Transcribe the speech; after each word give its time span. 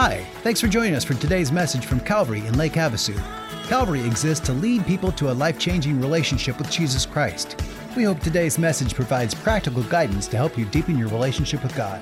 Hi, 0.00 0.22
thanks 0.44 0.60
for 0.60 0.68
joining 0.68 0.94
us 0.94 1.02
for 1.02 1.14
today's 1.14 1.50
message 1.50 1.84
from 1.84 1.98
Calvary 1.98 2.46
in 2.46 2.56
Lake 2.56 2.74
Havasu. 2.74 3.20
Calvary 3.64 4.06
exists 4.06 4.46
to 4.46 4.52
lead 4.52 4.86
people 4.86 5.10
to 5.10 5.32
a 5.32 5.34
life 5.34 5.58
changing 5.58 6.00
relationship 6.00 6.56
with 6.56 6.70
Jesus 6.70 7.04
Christ. 7.04 7.60
We 7.96 8.04
hope 8.04 8.20
today's 8.20 8.60
message 8.60 8.94
provides 8.94 9.34
practical 9.34 9.82
guidance 9.82 10.28
to 10.28 10.36
help 10.36 10.56
you 10.56 10.66
deepen 10.66 10.96
your 10.96 11.08
relationship 11.08 11.64
with 11.64 11.74
God. 11.74 12.00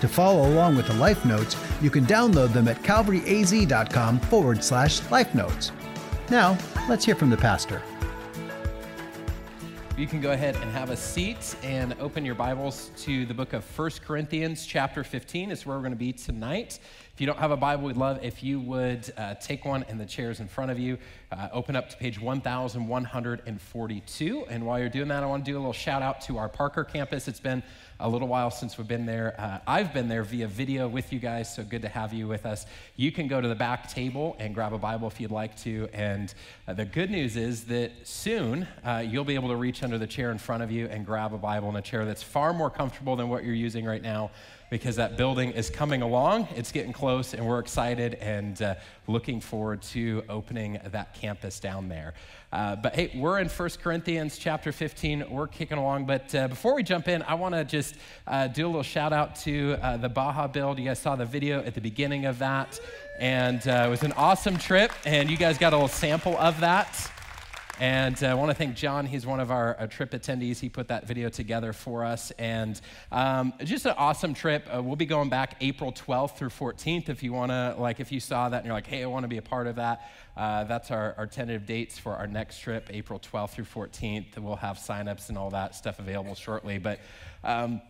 To 0.00 0.08
follow 0.08 0.48
along 0.48 0.74
with 0.74 0.88
the 0.88 0.94
life 0.94 1.24
notes, 1.24 1.56
you 1.80 1.88
can 1.88 2.04
download 2.04 2.52
them 2.52 2.66
at 2.66 2.82
calvaryaz.com 2.82 4.18
forward 4.18 4.64
slash 4.64 5.08
life 5.12 5.32
notes. 5.36 5.70
Now, 6.30 6.58
let's 6.88 7.04
hear 7.04 7.14
from 7.14 7.30
the 7.30 7.36
pastor. 7.36 7.80
You 9.96 10.08
can 10.08 10.20
go 10.20 10.32
ahead 10.32 10.56
and 10.56 10.72
have 10.72 10.90
a 10.90 10.96
seat 10.96 11.54
and 11.62 11.94
open 12.00 12.24
your 12.24 12.34
Bibles 12.34 12.90
to 12.96 13.24
the 13.26 13.34
book 13.34 13.52
of 13.52 13.64
1 13.78 13.90
Corinthians, 14.04 14.66
chapter 14.66 15.04
15. 15.04 15.52
is 15.52 15.64
where 15.64 15.76
we're 15.76 15.82
going 15.82 15.92
to 15.92 15.96
be 15.96 16.12
tonight. 16.12 16.80
If 17.14 17.20
you 17.20 17.28
don't 17.28 17.38
have 17.38 17.52
a 17.52 17.56
Bible, 17.56 17.84
we'd 17.84 17.96
love 17.96 18.18
if 18.24 18.42
you 18.42 18.58
would 18.58 19.12
uh, 19.16 19.34
take 19.36 19.64
one 19.64 19.84
in 19.88 19.98
the 19.98 20.04
chairs 20.04 20.40
in 20.40 20.48
front 20.48 20.72
of 20.72 20.80
you. 20.80 20.98
Uh, 21.34 21.48
open 21.52 21.74
up 21.74 21.90
to 21.90 21.96
page 21.96 22.20
1142. 22.20 24.46
And 24.48 24.64
while 24.64 24.78
you're 24.78 24.88
doing 24.88 25.08
that, 25.08 25.24
I 25.24 25.26
want 25.26 25.44
to 25.44 25.50
do 25.50 25.56
a 25.56 25.58
little 25.58 25.72
shout 25.72 26.00
out 26.00 26.20
to 26.22 26.38
our 26.38 26.48
Parker 26.48 26.84
campus. 26.84 27.26
It's 27.26 27.40
been 27.40 27.60
a 27.98 28.08
little 28.08 28.28
while 28.28 28.52
since 28.52 28.78
we've 28.78 28.86
been 28.86 29.04
there. 29.04 29.34
Uh, 29.36 29.58
I've 29.66 29.92
been 29.92 30.08
there 30.08 30.22
via 30.22 30.46
video 30.46 30.86
with 30.86 31.12
you 31.12 31.18
guys, 31.18 31.52
so 31.52 31.64
good 31.64 31.82
to 31.82 31.88
have 31.88 32.12
you 32.12 32.28
with 32.28 32.46
us. 32.46 32.66
You 32.94 33.10
can 33.10 33.26
go 33.26 33.40
to 33.40 33.48
the 33.48 33.56
back 33.56 33.88
table 33.88 34.36
and 34.38 34.54
grab 34.54 34.74
a 34.74 34.78
Bible 34.78 35.08
if 35.08 35.20
you'd 35.20 35.32
like 35.32 35.56
to. 35.62 35.88
And 35.92 36.32
uh, 36.68 36.74
the 36.74 36.84
good 36.84 37.10
news 37.10 37.36
is 37.36 37.64
that 37.64 37.90
soon 38.04 38.68
uh, 38.84 39.02
you'll 39.04 39.24
be 39.24 39.34
able 39.34 39.48
to 39.48 39.56
reach 39.56 39.82
under 39.82 39.98
the 39.98 40.06
chair 40.06 40.30
in 40.30 40.38
front 40.38 40.62
of 40.62 40.70
you 40.70 40.86
and 40.86 41.04
grab 41.04 41.34
a 41.34 41.38
Bible 41.38 41.68
in 41.70 41.76
a 41.76 41.82
chair 41.82 42.04
that's 42.04 42.22
far 42.22 42.52
more 42.52 42.70
comfortable 42.70 43.16
than 43.16 43.28
what 43.28 43.42
you're 43.42 43.54
using 43.54 43.84
right 43.84 44.02
now 44.02 44.30
because 44.70 44.96
that 44.96 45.16
building 45.16 45.52
is 45.52 45.70
coming 45.70 46.02
along. 46.02 46.48
It's 46.56 46.72
getting 46.72 46.92
close, 46.92 47.32
and 47.32 47.46
we're 47.46 47.60
excited 47.60 48.14
and 48.14 48.60
uh, 48.60 48.74
looking 49.06 49.40
forward 49.40 49.82
to 49.82 50.24
opening 50.28 50.80
that 50.84 51.14
campus 51.14 51.23
down 51.60 51.88
there. 51.88 52.14
Uh, 52.52 52.76
but 52.76 52.94
hey, 52.94 53.10
we're 53.14 53.40
in 53.40 53.48
1 53.48 53.70
Corinthians 53.82 54.38
chapter 54.38 54.72
15. 54.72 55.30
We're 55.30 55.48
kicking 55.48 55.78
along. 55.78 56.06
But 56.06 56.34
uh, 56.34 56.48
before 56.48 56.74
we 56.74 56.82
jump 56.82 57.08
in, 57.08 57.22
I 57.22 57.34
want 57.34 57.54
to 57.54 57.64
just 57.64 57.96
uh, 58.26 58.48
do 58.48 58.66
a 58.66 58.68
little 58.68 58.82
shout 58.82 59.12
out 59.12 59.34
to 59.36 59.76
uh, 59.82 59.96
the 59.96 60.08
Baja 60.08 60.46
build. 60.46 60.78
You 60.78 60.84
guys 60.84 60.98
saw 60.98 61.16
the 61.16 61.24
video 61.24 61.62
at 61.64 61.74
the 61.74 61.80
beginning 61.80 62.26
of 62.26 62.38
that. 62.38 62.78
And 63.18 63.66
uh, 63.66 63.84
it 63.86 63.90
was 63.90 64.02
an 64.02 64.12
awesome 64.12 64.56
trip, 64.58 64.92
and 65.06 65.30
you 65.30 65.36
guys 65.36 65.56
got 65.56 65.72
a 65.72 65.76
little 65.76 65.88
sample 65.88 66.36
of 66.38 66.60
that. 66.60 67.10
And 67.80 68.22
uh, 68.22 68.28
I 68.28 68.34
want 68.34 68.50
to 68.50 68.54
thank 68.54 68.76
John. 68.76 69.04
He's 69.04 69.26
one 69.26 69.40
of 69.40 69.50
our 69.50 69.76
uh, 69.80 69.88
trip 69.88 70.12
attendees. 70.12 70.60
He 70.60 70.68
put 70.68 70.88
that 70.88 71.08
video 71.08 71.28
together 71.28 71.72
for 71.72 72.04
us. 72.04 72.30
And 72.38 72.80
um, 73.10 73.52
just 73.64 73.84
an 73.84 73.94
awesome 73.98 74.32
trip. 74.32 74.68
Uh, 74.72 74.80
we'll 74.80 74.94
be 74.94 75.06
going 75.06 75.28
back 75.28 75.56
April 75.60 75.90
12th 75.90 76.36
through 76.36 76.50
14th. 76.50 77.08
If 77.08 77.24
you 77.24 77.32
want 77.32 77.50
to, 77.50 77.74
like, 77.76 77.98
if 77.98 78.12
you 78.12 78.20
saw 78.20 78.48
that 78.48 78.58
and 78.58 78.66
you're 78.66 78.74
like, 78.74 78.86
hey, 78.86 79.02
I 79.02 79.06
want 79.06 79.24
to 79.24 79.28
be 79.28 79.38
a 79.38 79.42
part 79.42 79.66
of 79.66 79.74
that, 79.76 80.08
uh, 80.36 80.62
that's 80.64 80.92
our, 80.92 81.16
our 81.18 81.26
tentative 81.26 81.66
dates 81.66 81.98
for 81.98 82.14
our 82.14 82.28
next 82.28 82.60
trip, 82.60 82.90
April 82.92 83.18
12th 83.18 83.50
through 83.50 83.64
14th. 83.64 84.38
We'll 84.38 84.54
have 84.54 84.76
signups 84.76 85.28
and 85.28 85.36
all 85.36 85.50
that 85.50 85.74
stuff 85.74 85.98
available 85.98 86.36
shortly. 86.36 86.78
But 86.78 87.00
um, 87.42 87.82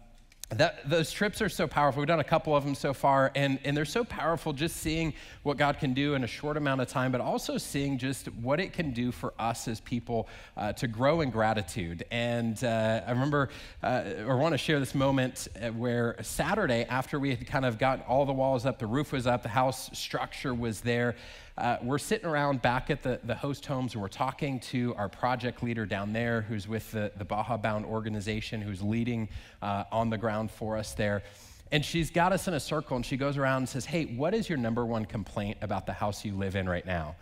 that, 0.58 0.88
those 0.88 1.10
trips 1.10 1.40
are 1.40 1.48
so 1.48 1.66
powerful. 1.66 2.00
We've 2.00 2.08
done 2.08 2.20
a 2.20 2.24
couple 2.24 2.54
of 2.54 2.64
them 2.64 2.74
so 2.74 2.92
far, 2.92 3.32
and, 3.34 3.58
and 3.64 3.76
they're 3.76 3.84
so 3.84 4.04
powerful 4.04 4.52
just 4.52 4.76
seeing 4.76 5.14
what 5.42 5.56
God 5.56 5.78
can 5.78 5.94
do 5.94 6.14
in 6.14 6.24
a 6.24 6.26
short 6.26 6.56
amount 6.56 6.80
of 6.80 6.88
time, 6.88 7.12
but 7.12 7.20
also 7.20 7.58
seeing 7.58 7.98
just 7.98 8.26
what 8.34 8.60
it 8.60 8.72
can 8.72 8.92
do 8.92 9.12
for 9.12 9.32
us 9.38 9.68
as 9.68 9.80
people 9.80 10.28
uh, 10.56 10.72
to 10.74 10.86
grow 10.86 11.20
in 11.20 11.30
gratitude. 11.30 12.04
And 12.10 12.62
uh, 12.64 13.02
I 13.06 13.10
remember, 13.10 13.50
uh, 13.82 14.04
or 14.26 14.36
want 14.36 14.52
to 14.52 14.58
share 14.58 14.80
this 14.80 14.94
moment 14.94 15.48
uh, 15.60 15.68
where 15.68 16.16
Saturday, 16.22 16.84
after 16.88 17.18
we 17.18 17.30
had 17.30 17.46
kind 17.46 17.64
of 17.64 17.78
got 17.78 18.06
all 18.06 18.26
the 18.26 18.32
walls 18.32 18.66
up, 18.66 18.78
the 18.78 18.86
roof 18.86 19.12
was 19.12 19.26
up, 19.26 19.42
the 19.42 19.48
house 19.48 19.90
structure 19.96 20.54
was 20.54 20.80
there, 20.80 21.16
uh, 21.56 21.76
we're 21.82 21.98
sitting 21.98 22.26
around 22.26 22.62
back 22.62 22.90
at 22.90 23.02
the, 23.02 23.20
the 23.24 23.34
host 23.34 23.64
homes 23.64 23.92
and 23.92 24.02
we're 24.02 24.08
talking 24.08 24.58
to 24.58 24.92
our 24.96 25.08
project 25.08 25.62
leader 25.62 25.86
down 25.86 26.12
there 26.12 26.42
who's 26.42 26.66
with 26.66 26.90
the, 26.90 27.12
the 27.16 27.24
Baja 27.24 27.56
Bound 27.56 27.84
organization 27.86 28.60
who's 28.60 28.82
leading 28.82 29.28
uh, 29.62 29.84
on 29.92 30.10
the 30.10 30.18
ground 30.18 30.50
for 30.50 30.76
us 30.76 30.94
there. 30.94 31.22
And 31.70 31.84
she's 31.84 32.10
got 32.10 32.32
us 32.32 32.48
in 32.48 32.54
a 32.54 32.60
circle 32.60 32.96
and 32.96 33.06
she 33.06 33.16
goes 33.16 33.36
around 33.36 33.58
and 33.58 33.68
says, 33.68 33.84
Hey, 33.84 34.04
what 34.04 34.34
is 34.34 34.48
your 34.48 34.58
number 34.58 34.84
one 34.84 35.04
complaint 35.04 35.58
about 35.62 35.86
the 35.86 35.92
house 35.92 36.24
you 36.24 36.34
live 36.34 36.56
in 36.56 36.68
right 36.68 36.84
now? 36.84 37.14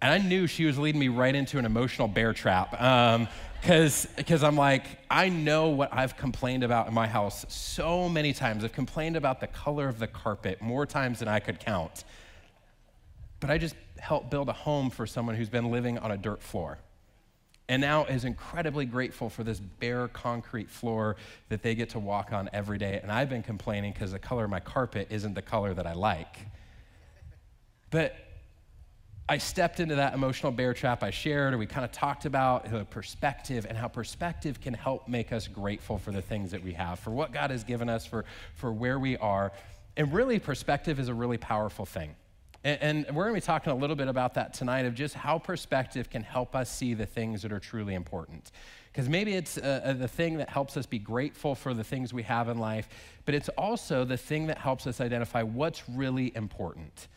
And 0.00 0.12
I 0.12 0.24
knew 0.24 0.46
she 0.46 0.64
was 0.64 0.78
leading 0.78 1.00
me 1.00 1.08
right 1.08 1.34
into 1.34 1.58
an 1.58 1.64
emotional 1.64 2.06
bear 2.06 2.32
trap 2.32 2.70
because 2.70 4.06
um, 4.06 4.24
cause 4.24 4.44
I'm 4.44 4.56
like, 4.56 4.84
I 5.10 5.28
know 5.28 5.70
what 5.70 5.92
I've 5.92 6.16
complained 6.16 6.62
about 6.62 6.86
in 6.86 6.94
my 6.94 7.08
house 7.08 7.44
so 7.48 8.08
many 8.08 8.32
times. 8.32 8.62
I've 8.62 8.72
complained 8.72 9.16
about 9.16 9.40
the 9.40 9.48
color 9.48 9.88
of 9.88 9.98
the 9.98 10.06
carpet 10.06 10.62
more 10.62 10.86
times 10.86 11.18
than 11.18 11.26
I 11.26 11.40
could 11.40 11.58
count 11.58 12.04
but 13.40 13.50
I 13.50 13.58
just 13.58 13.76
helped 13.98 14.30
build 14.30 14.48
a 14.48 14.52
home 14.52 14.90
for 14.90 15.06
someone 15.06 15.34
who's 15.34 15.48
been 15.48 15.70
living 15.70 15.98
on 15.98 16.10
a 16.10 16.16
dirt 16.16 16.42
floor 16.42 16.78
and 17.68 17.82
now 17.82 18.06
is 18.06 18.24
incredibly 18.24 18.86
grateful 18.86 19.28
for 19.28 19.44
this 19.44 19.60
bare 19.60 20.08
concrete 20.08 20.70
floor 20.70 21.16
that 21.50 21.62
they 21.62 21.74
get 21.74 21.90
to 21.90 21.98
walk 21.98 22.32
on 22.32 22.48
every 22.52 22.78
day. 22.78 22.98
And 23.02 23.12
I've 23.12 23.28
been 23.28 23.42
complaining 23.42 23.92
because 23.92 24.12
the 24.12 24.18
color 24.18 24.44
of 24.44 24.50
my 24.50 24.60
carpet 24.60 25.08
isn't 25.10 25.34
the 25.34 25.42
color 25.42 25.74
that 25.74 25.86
I 25.86 25.92
like. 25.92 26.38
But 27.90 28.16
I 29.28 29.36
stepped 29.36 29.80
into 29.80 29.96
that 29.96 30.14
emotional 30.14 30.50
bear 30.50 30.72
trap 30.72 31.02
I 31.02 31.10
shared, 31.10 31.52
or 31.52 31.58
we 31.58 31.66
kind 31.66 31.84
of 31.84 31.92
talked 31.92 32.24
about 32.24 32.70
the 32.70 32.86
perspective 32.86 33.66
and 33.68 33.76
how 33.76 33.88
perspective 33.88 34.62
can 34.62 34.72
help 34.72 35.06
make 35.06 35.30
us 35.30 35.46
grateful 35.46 35.98
for 35.98 36.10
the 36.10 36.22
things 36.22 36.52
that 36.52 36.64
we 36.64 36.72
have, 36.72 36.98
for 36.98 37.10
what 37.10 37.32
God 37.32 37.50
has 37.50 37.64
given 37.64 37.90
us, 37.90 38.06
for, 38.06 38.24
for 38.54 38.72
where 38.72 38.98
we 38.98 39.18
are. 39.18 39.52
And 39.98 40.10
really, 40.14 40.38
perspective 40.38 40.98
is 40.98 41.08
a 41.08 41.14
really 41.14 41.36
powerful 41.36 41.84
thing. 41.84 42.14
And, 42.68 43.06
and 43.06 43.16
we're 43.16 43.24
going 43.24 43.34
to 43.34 43.40
be 43.40 43.46
talking 43.46 43.72
a 43.72 43.76
little 43.76 43.96
bit 43.96 44.08
about 44.08 44.34
that 44.34 44.52
tonight 44.52 44.84
of 44.84 44.94
just 44.94 45.14
how 45.14 45.38
perspective 45.38 46.10
can 46.10 46.22
help 46.22 46.54
us 46.54 46.70
see 46.70 46.92
the 46.92 47.06
things 47.06 47.40
that 47.40 47.50
are 47.50 47.58
truly 47.58 47.94
important. 47.94 48.52
Because 48.92 49.08
maybe 49.08 49.32
it's 49.34 49.56
uh, 49.56 49.80
uh, 49.82 49.92
the 49.94 50.08
thing 50.08 50.36
that 50.36 50.50
helps 50.50 50.76
us 50.76 50.84
be 50.84 50.98
grateful 50.98 51.54
for 51.54 51.72
the 51.72 51.82
things 51.82 52.12
we 52.12 52.24
have 52.24 52.50
in 52.50 52.58
life, 52.58 52.90
but 53.24 53.34
it's 53.34 53.48
also 53.50 54.04
the 54.04 54.18
thing 54.18 54.48
that 54.48 54.58
helps 54.58 54.86
us 54.86 55.00
identify 55.00 55.42
what's 55.42 55.88
really 55.88 56.30
important. 56.36 57.08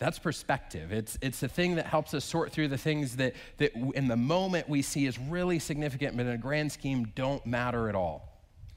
That's 0.00 0.18
perspective. 0.18 0.90
It's, 0.90 1.16
it's 1.22 1.38
the 1.38 1.48
thing 1.48 1.76
that 1.76 1.86
helps 1.86 2.12
us 2.12 2.24
sort 2.24 2.50
through 2.50 2.68
the 2.68 2.78
things 2.78 3.16
that, 3.16 3.34
that 3.58 3.76
in 3.94 4.08
the 4.08 4.16
moment 4.16 4.68
we 4.68 4.82
see 4.82 5.06
as 5.06 5.16
really 5.16 5.60
significant, 5.60 6.16
but 6.16 6.26
in 6.26 6.32
a 6.32 6.38
grand 6.38 6.72
scheme 6.72 7.12
don't 7.14 7.46
matter 7.46 7.88
at 7.88 7.94
all. 7.94 8.27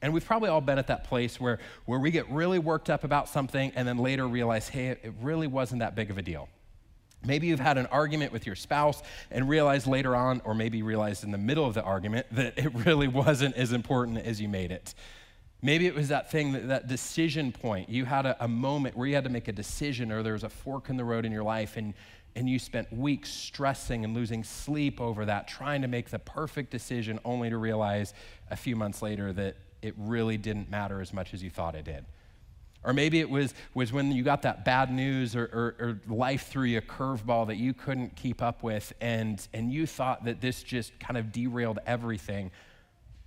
And 0.02 0.12
we've 0.12 0.24
probably 0.24 0.48
all 0.48 0.60
been 0.60 0.78
at 0.78 0.88
that 0.88 1.04
place 1.04 1.40
where, 1.40 1.60
where 1.86 2.00
we 2.00 2.10
get 2.10 2.28
really 2.28 2.58
worked 2.58 2.90
up 2.90 3.04
about 3.04 3.28
something 3.28 3.72
and 3.76 3.86
then 3.86 3.98
later 3.98 4.26
realize, 4.26 4.68
hey, 4.68 4.88
it 4.88 5.14
really 5.22 5.46
wasn't 5.46 5.78
that 5.78 5.94
big 5.94 6.10
of 6.10 6.18
a 6.18 6.22
deal. 6.22 6.48
Maybe 7.24 7.46
you've 7.46 7.60
had 7.60 7.78
an 7.78 7.86
argument 7.86 8.32
with 8.32 8.44
your 8.44 8.56
spouse 8.56 9.00
and 9.30 9.48
realized 9.48 9.86
later 9.86 10.16
on, 10.16 10.42
or 10.44 10.54
maybe 10.54 10.82
realized 10.82 11.22
in 11.22 11.30
the 11.30 11.38
middle 11.38 11.64
of 11.64 11.74
the 11.74 11.82
argument, 11.82 12.26
that 12.32 12.58
it 12.58 12.74
really 12.74 13.06
wasn't 13.06 13.54
as 13.54 13.72
important 13.72 14.18
as 14.18 14.40
you 14.40 14.48
made 14.48 14.72
it. 14.72 14.94
Maybe 15.64 15.86
it 15.86 15.94
was 15.94 16.08
that 16.08 16.32
thing, 16.32 16.52
that, 16.52 16.66
that 16.68 16.88
decision 16.88 17.52
point. 17.52 17.88
You 17.88 18.04
had 18.04 18.26
a, 18.26 18.44
a 18.44 18.48
moment 18.48 18.96
where 18.96 19.06
you 19.06 19.14
had 19.14 19.22
to 19.24 19.30
make 19.30 19.46
a 19.46 19.52
decision, 19.52 20.10
or 20.10 20.24
there 20.24 20.32
was 20.32 20.42
a 20.42 20.48
fork 20.48 20.90
in 20.90 20.96
the 20.96 21.04
road 21.04 21.24
in 21.24 21.30
your 21.30 21.44
life, 21.44 21.76
and, 21.76 21.94
and 22.34 22.50
you 22.50 22.58
spent 22.58 22.92
weeks 22.92 23.30
stressing 23.30 24.04
and 24.04 24.14
losing 24.14 24.42
sleep 24.42 25.00
over 25.00 25.24
that, 25.26 25.46
trying 25.46 25.82
to 25.82 25.88
make 25.88 26.10
the 26.10 26.18
perfect 26.18 26.72
decision, 26.72 27.20
only 27.24 27.48
to 27.50 27.58
realize 27.58 28.12
a 28.50 28.56
few 28.56 28.74
months 28.74 29.02
later 29.02 29.32
that 29.32 29.54
it 29.82 29.94
really 29.98 30.38
didn't 30.38 30.70
matter 30.70 31.00
as 31.00 31.12
much 31.12 31.34
as 31.34 31.42
you 31.42 31.50
thought 31.50 31.74
it 31.74 31.84
did. 31.84 32.04
Or 32.84 32.92
maybe 32.92 33.20
it 33.20 33.30
was, 33.30 33.54
was 33.74 33.92
when 33.92 34.10
you 34.10 34.24
got 34.24 34.42
that 34.42 34.64
bad 34.64 34.92
news 34.92 35.36
or, 35.36 35.44
or, 35.44 35.76
or 35.78 36.00
life 36.12 36.48
threw 36.48 36.64
you 36.64 36.78
a 36.78 36.82
curveball 36.82 37.46
that 37.46 37.56
you 37.56 37.74
couldn't 37.74 38.16
keep 38.16 38.42
up 38.42 38.62
with, 38.62 38.92
and, 39.00 39.46
and 39.52 39.72
you 39.72 39.86
thought 39.86 40.24
that 40.24 40.40
this 40.40 40.62
just 40.62 40.98
kind 40.98 41.16
of 41.16 41.30
derailed 41.30 41.78
everything, 41.86 42.50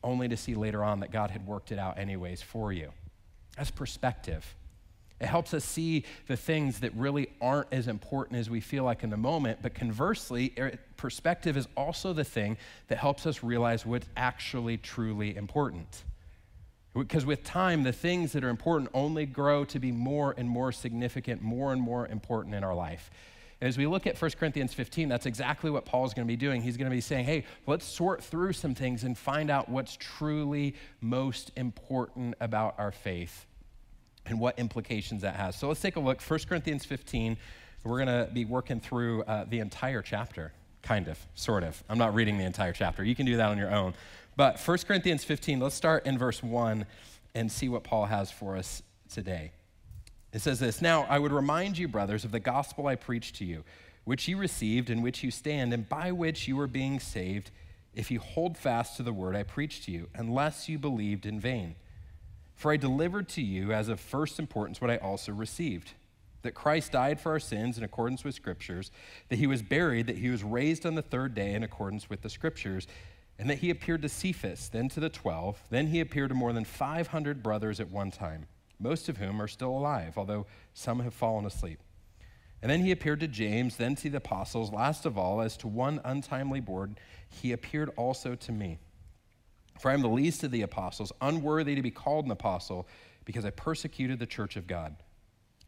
only 0.03 0.27
to 0.27 0.35
see 0.35 0.55
later 0.55 0.83
on 0.83 0.99
that 0.99 1.11
God 1.11 1.31
had 1.31 1.47
worked 1.47 1.71
it 1.71 1.79
out 1.79 1.97
anyways 1.97 2.41
for 2.41 2.73
you. 2.73 2.91
That's 3.55 3.71
perspective. 3.71 4.45
It 5.21 5.27
helps 5.27 5.53
us 5.53 5.63
see 5.63 6.03
the 6.27 6.35
things 6.35 6.81
that 6.81 6.93
really 6.93 7.29
aren't 7.39 7.71
as 7.71 7.87
important 7.87 8.37
as 8.37 8.49
we 8.49 8.59
feel 8.59 8.83
like 8.83 9.03
in 9.03 9.09
the 9.09 9.17
moment, 9.17 9.59
but 9.61 9.73
conversely, 9.73 10.53
er, 10.59 10.77
perspective 10.97 11.55
is 11.55 11.69
also 11.77 12.11
the 12.11 12.25
thing 12.25 12.57
that 12.89 12.97
helps 12.97 13.25
us 13.25 13.41
realize 13.41 13.85
what's 13.85 14.07
actually 14.17 14.77
truly 14.77 15.37
important. 15.37 16.03
Because 16.97 17.25
with 17.25 17.43
time, 17.43 17.83
the 17.83 17.91
things 17.91 18.31
that 18.31 18.43
are 18.43 18.49
important 18.49 18.89
only 18.93 19.25
grow 19.25 19.65
to 19.65 19.79
be 19.79 19.91
more 19.91 20.33
and 20.37 20.49
more 20.49 20.71
significant, 20.71 21.41
more 21.41 21.73
and 21.73 21.81
more 21.81 22.07
important 22.07 22.55
in 22.55 22.63
our 22.63 22.73
life. 22.73 23.11
And 23.59 23.67
as 23.67 23.77
we 23.77 23.85
look 23.85 24.07
at 24.07 24.21
1 24.21 24.31
Corinthians 24.31 24.73
15, 24.73 25.09
that's 25.09 25.25
exactly 25.25 25.71
what 25.71 25.85
Paul's 25.85 26.13
going 26.13 26.27
to 26.27 26.31
be 26.31 26.37
doing. 26.37 26.61
He's 26.61 26.77
going 26.77 26.89
to 26.89 26.95
be 26.95 27.01
saying, 27.01 27.25
hey, 27.25 27.45
let's 27.67 27.85
sort 27.85 28.23
through 28.23 28.53
some 28.53 28.75
things 28.75 29.03
and 29.03 29.17
find 29.17 29.49
out 29.49 29.69
what's 29.69 29.97
truly 29.99 30.75
most 31.01 31.51
important 31.55 32.35
about 32.39 32.75
our 32.77 32.91
faith 32.91 33.45
and 34.25 34.39
what 34.39 34.57
implications 34.59 35.21
that 35.21 35.35
has. 35.35 35.55
So 35.55 35.67
let's 35.67 35.81
take 35.81 35.95
a 35.95 35.99
look. 35.99 36.21
1 36.21 36.39
Corinthians 36.47 36.85
15, 36.85 37.37
we're 37.83 38.03
going 38.03 38.25
to 38.25 38.31
be 38.33 38.45
working 38.45 38.79
through 38.79 39.23
uh, 39.23 39.45
the 39.47 39.59
entire 39.59 40.01
chapter, 40.01 40.51
kind 40.81 41.07
of, 41.07 41.17
sort 41.35 41.63
of. 41.63 41.81
I'm 41.87 41.97
not 41.97 42.13
reading 42.13 42.37
the 42.37 42.45
entire 42.45 42.73
chapter. 42.73 43.03
You 43.03 43.15
can 43.15 43.25
do 43.25 43.37
that 43.37 43.49
on 43.49 43.57
your 43.57 43.71
own. 43.71 43.93
But 44.35 44.59
1 44.59 44.77
Corinthians 44.79 45.23
15, 45.23 45.59
let's 45.59 45.75
start 45.75 46.05
in 46.05 46.17
verse 46.17 46.43
1 46.43 46.85
and 47.33 47.51
see 47.51 47.69
what 47.69 47.83
Paul 47.83 48.05
has 48.05 48.31
for 48.31 48.57
us 48.57 48.83
today. 49.09 49.51
It 50.33 50.41
says 50.41 50.59
this 50.59 50.81
Now 50.81 51.05
I 51.09 51.19
would 51.19 51.31
remind 51.31 51.77
you, 51.77 51.87
brothers, 51.87 52.25
of 52.25 52.31
the 52.31 52.39
gospel 52.39 52.87
I 52.87 52.95
preached 52.95 53.35
to 53.37 53.45
you, 53.45 53.63
which 54.03 54.27
you 54.27 54.37
received, 54.37 54.89
in 54.89 55.01
which 55.01 55.23
you 55.23 55.31
stand, 55.31 55.73
and 55.73 55.87
by 55.87 56.11
which 56.11 56.47
you 56.47 56.59
are 56.59 56.67
being 56.67 56.99
saved, 56.99 57.51
if 57.93 58.11
you 58.11 58.19
hold 58.19 58.57
fast 58.57 58.97
to 58.97 59.03
the 59.03 59.13
word 59.13 59.35
I 59.35 59.43
preached 59.43 59.85
to 59.85 59.91
you, 59.91 60.09
unless 60.13 60.67
you 60.67 60.77
believed 60.77 61.25
in 61.25 61.39
vain. 61.39 61.75
For 62.55 62.71
I 62.71 62.77
delivered 62.77 63.29
to 63.29 63.41
you 63.41 63.71
as 63.71 63.87
of 63.87 63.99
first 63.99 64.37
importance 64.37 64.81
what 64.81 64.91
I 64.91 64.97
also 64.97 65.31
received 65.31 65.93
that 66.45 66.53
Christ 66.53 66.91
died 66.91 67.19
for 67.19 67.31
our 67.31 67.39
sins 67.39 67.75
in 67.75 67.83
accordance 67.83 68.23
with 68.23 68.35
Scriptures, 68.35 68.91
that 69.29 69.39
he 69.39 69.47
was 69.47 69.63
buried, 69.63 70.05
that 70.05 70.19
he 70.19 70.29
was 70.29 70.43
raised 70.43 70.85
on 70.85 70.93
the 70.93 71.01
third 71.01 71.33
day 71.33 71.55
in 71.55 71.63
accordance 71.63 72.07
with 72.07 72.21
the 72.21 72.29
Scriptures, 72.29 72.85
and 73.37 73.49
that 73.49 73.59
he 73.59 73.69
appeared 73.69 74.01
to 74.01 74.09
Cephas, 74.09 74.69
then 74.69 74.87
to 74.89 74.99
the 74.99 75.09
twelve, 75.09 75.61
then 75.69 75.87
he 75.87 75.99
appeared 75.99 76.29
to 76.29 76.35
more 76.35 76.53
than 76.53 76.63
500 76.63 77.43
brothers 77.43 77.79
at 77.79 77.91
one 77.91 78.11
time, 78.11 78.47
most 78.79 79.09
of 79.09 79.17
whom 79.17 79.41
are 79.41 79.47
still 79.47 79.71
alive, 79.71 80.17
although 80.17 80.45
some 80.73 80.99
have 81.01 81.13
fallen 81.13 81.45
asleep. 81.45 81.79
And 82.61 82.71
then 82.71 82.79
he 82.79 82.91
appeared 82.91 83.19
to 83.19 83.27
James, 83.27 83.75
then 83.75 83.95
to 83.97 84.09
the 84.09 84.17
apostles. 84.17 84.71
Last 84.71 85.05
of 85.05 85.17
all, 85.17 85.41
as 85.41 85.57
to 85.57 85.67
one 85.67 85.99
untimely 86.03 86.61
born, 86.61 86.97
he 87.29 87.51
appeared 87.51 87.91
also 87.97 88.35
to 88.35 88.51
me. 88.51 88.79
For 89.79 89.91
I 89.91 89.93
am 89.93 90.01
the 90.01 90.07
least 90.07 90.43
of 90.43 90.51
the 90.51 90.61
apostles, 90.61 91.11
unworthy 91.21 91.75
to 91.75 91.81
be 91.81 91.91
called 91.91 92.25
an 92.25 92.31
apostle, 92.31 92.87
because 93.25 93.45
I 93.45 93.49
persecuted 93.49 94.19
the 94.19 94.25
church 94.25 94.55
of 94.55 94.67
God. 94.67 94.95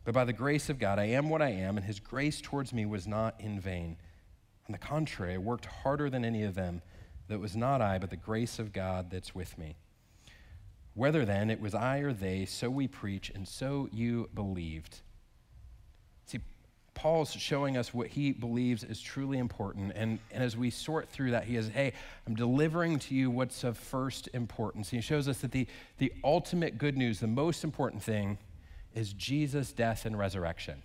But 0.06 0.14
by 0.14 0.24
the 0.24 0.34
grace 0.34 0.70
of 0.70 0.80
God, 0.80 1.00
I 1.00 1.06
am 1.06 1.30
what 1.30 1.42
I 1.42 1.50
am, 1.50 1.76
and 1.76 1.86
his 1.86 2.00
grace 2.00 2.40
towards 2.40 2.74
me 2.74 2.86
was 2.86 3.06
not 3.06 3.36
in 3.42 3.60
vain. 3.60 3.98
On 4.68 4.72
the 4.72 4.78
contrary, 4.78 5.34
I 5.34 5.38
worked 5.38 5.66
harder 5.66 6.10
than 6.10 6.24
any 6.24 6.44
of 6.44 6.56
them. 6.56 6.82
That 7.28 7.40
was 7.40 7.56
not 7.56 7.82
I, 7.82 7.98
but 7.98 8.10
the 8.10 8.16
grace 8.16 8.60
of 8.60 8.74
God 8.74 9.12
that's 9.12 9.36
with 9.36 9.58
me. 9.58 9.76
Whether 10.94 11.26
then 11.26 11.50
it 11.50 11.62
was 11.62 11.76
I 11.76 12.00
or 12.00 12.14
they, 12.14 12.46
so 12.46 12.70
we 12.70 12.88
preach, 12.88 13.30
and 13.30 13.48
so 13.48 13.88
you 13.92 14.30
believed. 14.34 15.02
See, 16.26 16.40
Paul's 16.96 17.32
showing 17.32 17.78
us 17.78 17.94
what 17.94 18.08
he 18.08 18.32
believes 18.32 18.84
is 18.84 19.00
truly 19.00 19.38
important. 19.38 19.92
And, 19.96 20.18
and 20.32 20.44
as 20.44 20.58
we 20.58 20.72
sort 20.72 21.10
through 21.10 21.32
that, 21.32 21.44
he 21.44 21.56
says, 21.56 21.68
Hey, 21.68 21.94
I'm 22.26 22.34
delivering 22.34 22.98
to 23.00 23.14
you 23.14 23.30
what's 23.30 23.64
of 23.64 23.78
first 23.78 24.30
importance. 24.34 24.90
He 24.90 25.02
shows 25.02 25.28
us 25.28 25.40
that 25.42 25.52
the, 25.52 25.68
the 26.00 26.12
ultimate 26.24 26.80
good 26.80 26.98
news, 26.98 27.20
the 27.20 27.28
most 27.28 27.64
important 27.64 28.02
thing, 28.02 28.40
is 28.96 29.14
Jesus' 29.14 29.72
death 29.72 30.06
and 30.08 30.18
resurrection. 30.18 30.82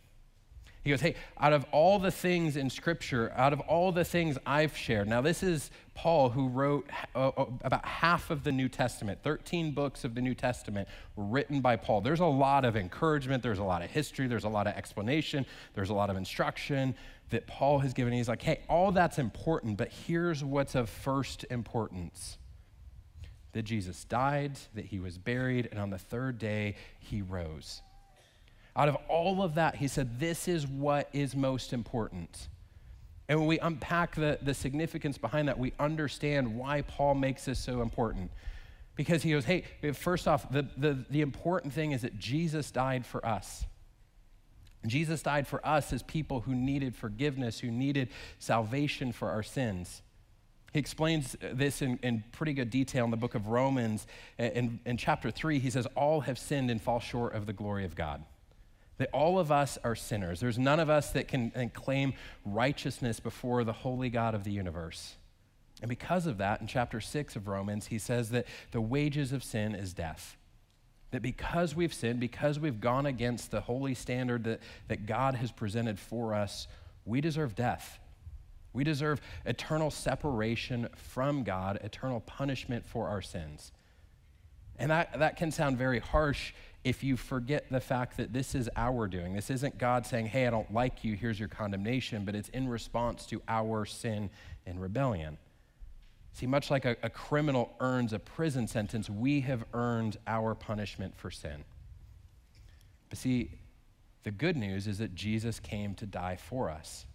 He 0.83 0.91
goes, 0.91 1.01
Hey, 1.01 1.15
out 1.39 1.53
of 1.53 1.65
all 1.71 1.99
the 1.99 2.11
things 2.11 2.57
in 2.57 2.69
Scripture, 2.69 3.33
out 3.37 3.53
of 3.53 3.61
all 3.61 3.93
the 3.93 4.05
things 4.05 4.37
I've 4.45 4.77
shared, 4.77 5.09
now 5.09 5.21
this 5.21 5.43
is 5.43 5.71
Paul 5.95 6.31
who 6.31 6.49
wrote 6.49 6.89
uh, 7.15 7.29
uh, 7.29 7.47
about 7.63 7.85
half 7.85 8.31
of 8.31 8.43
the 8.43 8.51
New 8.51 8.69
Testament. 8.69 9.21
13 9.23 9.73
books 9.73 10.05
of 10.05 10.15
the 10.15 10.21
New 10.21 10.35
Testament 10.35 10.89
written 11.17 11.61
by 11.61 11.77
Paul. 11.77 12.01
There's 12.01 12.21
a 12.21 12.27
lot 12.27 12.65
of 12.65 12.77
encouragement, 12.77 13.43
there's 13.43 13.59
a 13.61 13.65
lot 13.65 13.83
of 13.83 13.91
history, 13.91 14.27
there's 14.27 14.45
a 14.45 14.49
lot 14.49 14.67
of 14.67 14.75
explanation, 14.75 15.47
there's 15.75 15.91
a 15.91 15.95
lot 15.95 16.11
of 16.11 16.17
instruction 16.17 16.95
that 17.31 17.47
Paul 17.47 17.79
has 17.79 17.95
given. 17.95 18.13
He's 18.13 18.29
like, 18.29 18.43
Hey, 18.43 18.61
all 18.69 18.91
that's 18.91 19.19
important, 19.19 19.77
but 19.77 19.89
here's 19.89 20.43
what's 20.43 20.75
of 20.75 20.91
first 20.91 21.45
importance 21.51 22.39
that 23.53 23.63
Jesus 23.63 24.05
died, 24.05 24.59
that 24.75 24.87
he 24.87 24.99
was 24.99 25.19
buried, 25.19 25.69
and 25.71 25.79
on 25.79 25.91
the 25.91 25.99
third 25.99 26.39
day 26.39 26.75
he 26.99 27.23
rose. 27.23 27.83
Out 28.75 28.89
of 28.89 28.97
all 29.09 29.43
of 29.43 29.57
that, 29.57 29.77
he 29.77 29.89
said, 29.89 30.19
This 30.19 30.49
is 30.49 30.67
what 30.67 31.09
is 31.13 31.37
most 31.37 31.73
important. 31.73 32.49
And 33.29 33.39
when 33.39 33.49
we 33.49 33.59
unpack 33.59 34.15
the, 34.15 34.39
the 34.43 34.55
significance 34.55 35.19
behind 35.19 35.49
that, 35.49 35.59
we 35.59 35.73
understand 35.79 36.57
why 36.57 36.83
Paul 36.83 37.15
makes 37.15 37.45
this 37.45 37.59
so 37.59 37.83
important. 37.83 38.31
Because 38.95 39.23
he 39.23 39.31
goes, 39.31 39.45
Hey, 39.45 39.65
first 39.93 40.27
off, 40.27 40.51
the, 40.51 40.67
the, 40.77 41.05
the 41.11 41.21
important 41.21 41.73
thing 41.73 41.93
is 41.93 42.03
that 42.03 42.19
Jesus 42.19 42.71
died 42.71 43.05
for 43.05 43.25
us. 43.27 43.65
Jesus 44.87 45.23
died 45.23 45.47
for 45.47 45.65
us 45.65 45.93
as 45.93 46.03
people 46.03 46.41
who 46.41 46.55
needed 46.55 46.97
forgiveness, 46.97 47.61
who 47.61 47.71
needed 47.71 48.09
salvation 48.39 49.13
for 49.13 49.31
our 49.31 49.43
sins. 49.43 50.03
He 50.73 50.79
explains 50.79 51.37
this 51.53 51.83
in, 51.83 51.99
in 52.03 52.25
pretty 52.33 52.55
good 52.55 52.71
detail 52.71 53.05
in 53.05 53.11
the 53.11 53.17
book 53.17 53.35
of 53.35 53.49
Romans. 53.49 54.07
In, 54.39 54.81
in 54.87 54.97
chapter 54.97 55.31
3, 55.31 55.59
he 55.59 55.69
says, 55.69 55.87
All 55.95 56.23
have 56.23 56.39
sinned 56.39 56.71
and 56.71 56.81
fall 56.81 56.99
short 56.99 57.35
of 57.35 57.45
the 57.45 57.53
glory 57.53 57.85
of 57.85 57.95
God 57.95 58.25
that 59.03 59.11
all 59.13 59.37
of 59.41 59.51
us 59.51 59.79
are 59.83 59.97
sinners. 59.97 60.39
There's 60.39 60.61
none 60.61 60.79
of 60.79 60.89
us 60.89 61.11
that 61.11 61.27
can, 61.27 61.51
claim 61.75 62.15
righteousness 62.45 63.19
before 63.19 63.65
the 63.65 63.73
holy 63.73 64.09
God 64.11 64.33
of 64.33 64.45
the 64.45 64.53
universe. 64.53 65.17
And 65.81 65.89
because 65.89 66.29
of 66.29 66.39
that, 66.39 66.61
in 66.61 66.69
chapter 66.69 67.01
6 67.01 67.35
of 67.35 67.49
Romans, 67.49 67.89
he 67.89 67.99
says 67.99 68.31
that 68.31 68.47
the 68.71 68.81
wages 68.81 69.33
of 69.33 69.43
sin 69.43 69.75
is 69.75 69.93
death. 69.93 70.37
That 71.11 71.21
because 71.21 71.75
we've 71.75 71.93
sinned, 71.93 72.21
because 72.21 72.61
we've 72.61 72.81
gone 72.81 73.07
against 73.07 73.51
the 73.51 73.63
holy 73.63 73.95
standard 73.95 74.45
that, 74.45 74.61
that 74.87 75.05
God 75.05 75.35
has 75.35 75.51
presented 75.51 75.99
for 75.99 76.33
us, 76.33 76.69
we 77.05 77.21
deserve 77.21 77.57
death. 77.57 77.99
We 78.73 78.85
deserve 78.85 79.21
eternal 79.45 79.91
separation 79.91 80.89
from 80.95 81.43
God, 81.43 81.81
eternal 81.83 82.21
punishment 82.21 82.87
for 82.87 83.09
our 83.09 83.21
sins. 83.21 83.73
And 84.79 84.93
that, 84.93 85.19
that 85.19 85.37
can 85.37 85.51
sound 85.51 85.77
very 85.77 85.99
harsh 85.99 86.53
if 86.85 87.05
you 87.05 87.17
forget 87.17 87.67
the 87.71 87.81
fact 87.81 88.17
that 88.17 88.33
this 88.33 88.55
is 88.55 88.69
our 88.77 89.07
doing. 89.07 89.35
This 89.35 89.51
isn't 89.51 89.79
God 89.79 90.05
saying, 90.05 90.27
hey, 90.27 90.47
I 90.47 90.51
don't 90.51 90.73
like 90.73 91.05
you, 91.05 91.15
here's 91.15 91.39
your 91.39 91.49
condemnation, 91.49 92.25
but 92.25 92.35
it's 92.35 92.49
in 92.49 92.69
response 92.69 93.25
to 93.27 93.41
our 93.47 93.85
sin 93.85 94.31
and 94.67 94.81
rebellion. 94.81 95.39
See, 96.33 96.47
much 96.47 96.71
like 96.71 96.85
a, 96.85 96.97
a 97.03 97.11
criminal 97.11 97.75
earns 97.79 98.13
a 98.13 98.19
prison 98.19 98.67
sentence, 98.67 99.09
we 99.09 99.43
have 99.43 99.65
earned 99.75 100.17
our 100.27 100.55
punishment 100.55 101.17
for 101.17 101.31
sin. 101.31 101.65
But 103.11 103.19
see, 103.19 103.51
the 104.25 104.31
good 104.31 104.57
news 104.57 104.87
is 104.87 104.99
that 104.99 105.15
Jesus 105.15 105.61
came 105.61 105.95
to 105.97 106.07
die 106.07 106.37
for 106.37 106.71
us. 106.71 107.07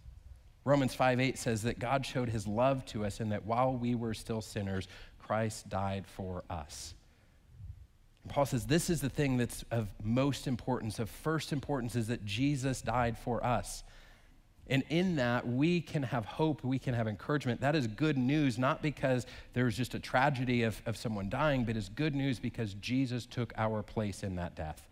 Romans 0.64 0.94
5 0.94 1.20
8 1.20 1.38
says 1.38 1.62
that 1.62 1.78
God 1.78 2.06
showed 2.06 2.28
his 2.28 2.46
love 2.46 2.84
to 2.86 3.04
us 3.04 3.20
and 3.20 3.32
that 3.32 3.44
while 3.44 3.74
we 3.74 3.94
were 3.94 4.14
still 4.14 4.40
sinners, 4.40 4.86
Christ 5.18 5.68
died 5.68 6.06
for 6.06 6.44
us. 6.48 6.94
Paul 8.28 8.46
says 8.46 8.66
this 8.66 8.90
is 8.90 9.00
the 9.00 9.08
thing 9.08 9.36
that's 9.36 9.64
of 9.70 9.88
most 10.02 10.46
importance, 10.46 10.98
of 10.98 11.08
first 11.08 11.52
importance, 11.52 11.94
is 11.94 12.08
that 12.08 12.24
Jesus 12.24 12.82
died 12.82 13.16
for 13.16 13.44
us. 13.44 13.84
And 14.70 14.84
in 14.90 15.16
that, 15.16 15.48
we 15.48 15.80
can 15.80 16.02
have 16.02 16.26
hope, 16.26 16.62
we 16.62 16.78
can 16.78 16.92
have 16.92 17.08
encouragement. 17.08 17.62
That 17.62 17.74
is 17.74 17.86
good 17.86 18.18
news, 18.18 18.58
not 18.58 18.82
because 18.82 19.26
there's 19.54 19.76
just 19.76 19.94
a 19.94 19.98
tragedy 19.98 20.62
of, 20.62 20.82
of 20.84 20.96
someone 20.96 21.30
dying, 21.30 21.64
but 21.64 21.76
it's 21.76 21.88
good 21.88 22.14
news 22.14 22.38
because 22.38 22.74
Jesus 22.74 23.24
took 23.24 23.52
our 23.56 23.82
place 23.82 24.22
in 24.22 24.36
that 24.36 24.54
death. 24.54 24.86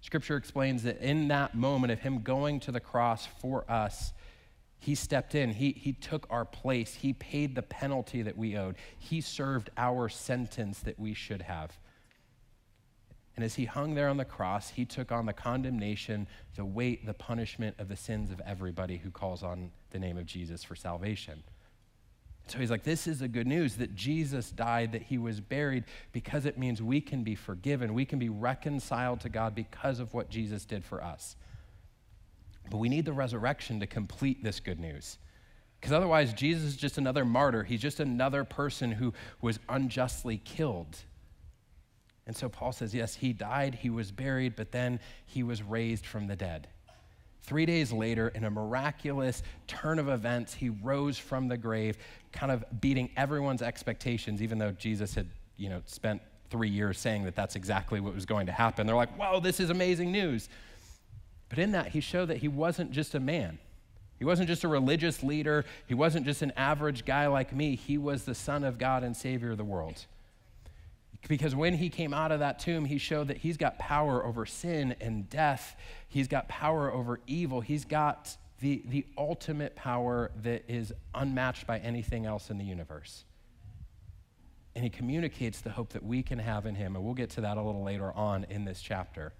Scripture 0.00 0.36
explains 0.36 0.82
that 0.82 1.00
in 1.00 1.28
that 1.28 1.54
moment 1.54 1.92
of 1.92 2.00
him 2.00 2.22
going 2.22 2.60
to 2.60 2.72
the 2.72 2.80
cross 2.80 3.26
for 3.40 3.64
us, 3.70 4.12
he 4.80 4.94
stepped 4.94 5.34
in, 5.34 5.52
he, 5.52 5.72
he 5.72 5.92
took 5.92 6.26
our 6.28 6.44
place, 6.44 6.94
he 6.96 7.14
paid 7.14 7.54
the 7.54 7.62
penalty 7.62 8.20
that 8.20 8.36
we 8.36 8.56
owed, 8.56 8.74
he 8.98 9.20
served 9.20 9.70
our 9.78 10.08
sentence 10.10 10.80
that 10.80 10.98
we 10.98 11.14
should 11.14 11.40
have. 11.42 11.78
And 13.36 13.44
as 13.44 13.54
he 13.54 13.64
hung 13.64 13.94
there 13.94 14.08
on 14.08 14.16
the 14.16 14.24
cross, 14.24 14.70
he 14.70 14.84
took 14.84 15.10
on 15.10 15.26
the 15.26 15.32
condemnation, 15.32 16.28
the 16.54 16.64
weight, 16.64 17.04
the 17.04 17.14
punishment 17.14 17.74
of 17.78 17.88
the 17.88 17.96
sins 17.96 18.30
of 18.30 18.40
everybody 18.46 18.98
who 18.98 19.10
calls 19.10 19.42
on 19.42 19.72
the 19.90 19.98
name 19.98 20.16
of 20.16 20.26
Jesus 20.26 20.62
for 20.62 20.76
salvation. 20.76 21.42
So 22.46 22.58
he's 22.58 22.70
like, 22.70 22.84
This 22.84 23.06
is 23.06 23.18
the 23.18 23.28
good 23.28 23.46
news 23.46 23.76
that 23.76 23.94
Jesus 23.94 24.50
died, 24.50 24.92
that 24.92 25.02
he 25.02 25.18
was 25.18 25.40
buried, 25.40 25.84
because 26.12 26.46
it 26.46 26.58
means 26.58 26.82
we 26.82 27.00
can 27.00 27.24
be 27.24 27.34
forgiven. 27.34 27.94
We 27.94 28.04
can 28.04 28.18
be 28.18 28.28
reconciled 28.28 29.20
to 29.20 29.28
God 29.28 29.54
because 29.54 29.98
of 29.98 30.14
what 30.14 30.30
Jesus 30.30 30.64
did 30.64 30.84
for 30.84 31.02
us. 31.02 31.36
But 32.70 32.78
we 32.78 32.88
need 32.88 33.04
the 33.04 33.12
resurrection 33.12 33.80
to 33.80 33.86
complete 33.86 34.42
this 34.42 34.60
good 34.60 34.78
news. 34.78 35.18
Because 35.80 35.92
otherwise, 35.92 36.32
Jesus 36.32 36.64
is 36.64 36.76
just 36.76 36.96
another 36.96 37.24
martyr. 37.24 37.62
He's 37.62 37.80
just 37.80 38.00
another 38.00 38.44
person 38.44 38.92
who 38.92 39.12
was 39.42 39.58
unjustly 39.68 40.38
killed. 40.38 40.96
And 42.26 42.36
so 42.36 42.48
Paul 42.48 42.72
says, 42.72 42.94
yes, 42.94 43.14
he 43.14 43.32
died, 43.32 43.74
he 43.74 43.90
was 43.90 44.10
buried, 44.10 44.56
but 44.56 44.72
then 44.72 44.98
he 45.26 45.42
was 45.42 45.62
raised 45.62 46.06
from 46.06 46.26
the 46.26 46.36
dead. 46.36 46.68
Three 47.42 47.66
days 47.66 47.92
later, 47.92 48.28
in 48.28 48.44
a 48.44 48.50
miraculous 48.50 49.42
turn 49.66 49.98
of 49.98 50.08
events, 50.08 50.54
he 50.54 50.70
rose 50.70 51.18
from 51.18 51.48
the 51.48 51.58
grave, 51.58 51.98
kind 52.32 52.50
of 52.50 52.64
beating 52.80 53.10
everyone's 53.18 53.60
expectations, 53.60 54.42
even 54.42 54.56
though 54.56 54.72
Jesus 54.72 55.14
had, 55.14 55.28
you 55.58 55.68
know, 55.68 55.82
spent 55.84 56.22
three 56.48 56.70
years 56.70 56.98
saying 56.98 57.24
that 57.24 57.34
that's 57.34 57.56
exactly 57.56 58.00
what 58.00 58.14
was 58.14 58.24
going 58.24 58.46
to 58.46 58.52
happen. 58.52 58.86
They're 58.86 58.96
like, 58.96 59.14
whoa, 59.18 59.40
this 59.40 59.60
is 59.60 59.68
amazing 59.68 60.10
news. 60.10 60.48
But 61.50 61.58
in 61.58 61.72
that, 61.72 61.88
he 61.88 62.00
showed 62.00 62.28
that 62.28 62.38
he 62.38 62.48
wasn't 62.48 62.92
just 62.92 63.14
a 63.14 63.20
man. 63.20 63.58
He 64.18 64.24
wasn't 64.24 64.48
just 64.48 64.64
a 64.64 64.68
religious 64.68 65.22
leader. 65.22 65.66
He 65.86 65.92
wasn't 65.92 66.24
just 66.24 66.40
an 66.40 66.52
average 66.56 67.04
guy 67.04 67.26
like 67.26 67.54
me. 67.54 67.76
He 67.76 67.98
was 67.98 68.24
the 68.24 68.34
Son 68.34 68.64
of 68.64 68.78
God 68.78 69.02
and 69.04 69.14
Savior 69.14 69.50
of 69.50 69.58
the 69.58 69.64
world. 69.64 70.06
Because 71.28 71.54
when 71.54 71.74
he 71.74 71.88
came 71.88 72.12
out 72.12 72.32
of 72.32 72.40
that 72.40 72.58
tomb, 72.58 72.84
he 72.84 72.98
showed 72.98 73.28
that 73.28 73.38
he's 73.38 73.56
got 73.56 73.78
power 73.78 74.24
over 74.24 74.44
sin 74.44 74.94
and 75.00 75.28
death. 75.30 75.76
He's 76.08 76.28
got 76.28 76.48
power 76.48 76.92
over 76.92 77.20
evil. 77.26 77.60
He's 77.60 77.84
got 77.84 78.36
the, 78.60 78.82
the 78.86 79.06
ultimate 79.16 79.74
power 79.74 80.30
that 80.42 80.64
is 80.68 80.92
unmatched 81.14 81.66
by 81.66 81.78
anything 81.78 82.26
else 82.26 82.50
in 82.50 82.58
the 82.58 82.64
universe. 82.64 83.24
And 84.74 84.84
he 84.84 84.90
communicates 84.90 85.60
the 85.60 85.70
hope 85.70 85.92
that 85.92 86.02
we 86.02 86.22
can 86.22 86.38
have 86.38 86.66
in 86.66 86.74
him. 86.74 86.96
And 86.96 87.04
we'll 87.04 87.14
get 87.14 87.30
to 87.30 87.40
that 87.42 87.56
a 87.56 87.62
little 87.62 87.84
later 87.84 88.12
on 88.12 88.44
in 88.50 88.64
this 88.64 88.82
chapter. 88.82 89.32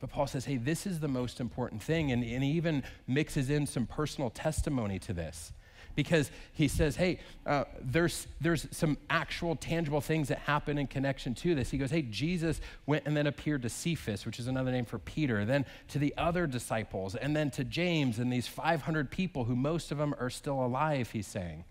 But 0.00 0.10
Paul 0.10 0.26
says, 0.26 0.46
hey, 0.46 0.56
this 0.56 0.86
is 0.86 0.98
the 0.98 1.08
most 1.08 1.40
important 1.40 1.82
thing. 1.82 2.10
And, 2.10 2.24
and 2.24 2.42
he 2.42 2.50
even 2.52 2.82
mixes 3.06 3.50
in 3.50 3.66
some 3.66 3.86
personal 3.86 4.30
testimony 4.30 4.98
to 5.00 5.12
this 5.12 5.52
because 5.94 6.30
he 6.52 6.68
says, 6.68 6.96
hey, 6.96 7.18
uh, 7.46 7.64
there's, 7.80 8.26
there's 8.40 8.66
some 8.70 8.96
actual 9.08 9.56
tangible 9.56 10.00
things 10.00 10.28
that 10.28 10.38
happen 10.38 10.78
in 10.78 10.86
connection 10.86 11.34
to 11.34 11.54
this. 11.54 11.70
He 11.70 11.78
goes, 11.78 11.90
hey, 11.90 12.02
Jesus 12.02 12.60
went 12.86 13.06
and 13.06 13.16
then 13.16 13.26
appeared 13.26 13.62
to 13.62 13.68
Cephas, 13.68 14.26
which 14.26 14.38
is 14.38 14.46
another 14.46 14.70
name 14.70 14.84
for 14.84 14.98
Peter, 14.98 15.44
then 15.44 15.66
to 15.88 15.98
the 15.98 16.14
other 16.16 16.46
disciples, 16.46 17.14
and 17.14 17.34
then 17.34 17.50
to 17.52 17.64
James 17.64 18.18
and 18.18 18.32
these 18.32 18.46
500 18.46 19.10
people 19.10 19.44
who 19.44 19.56
most 19.56 19.92
of 19.92 19.98
them 19.98 20.14
are 20.18 20.30
still 20.30 20.64
alive, 20.64 21.10
he's 21.10 21.26
saying. 21.26 21.64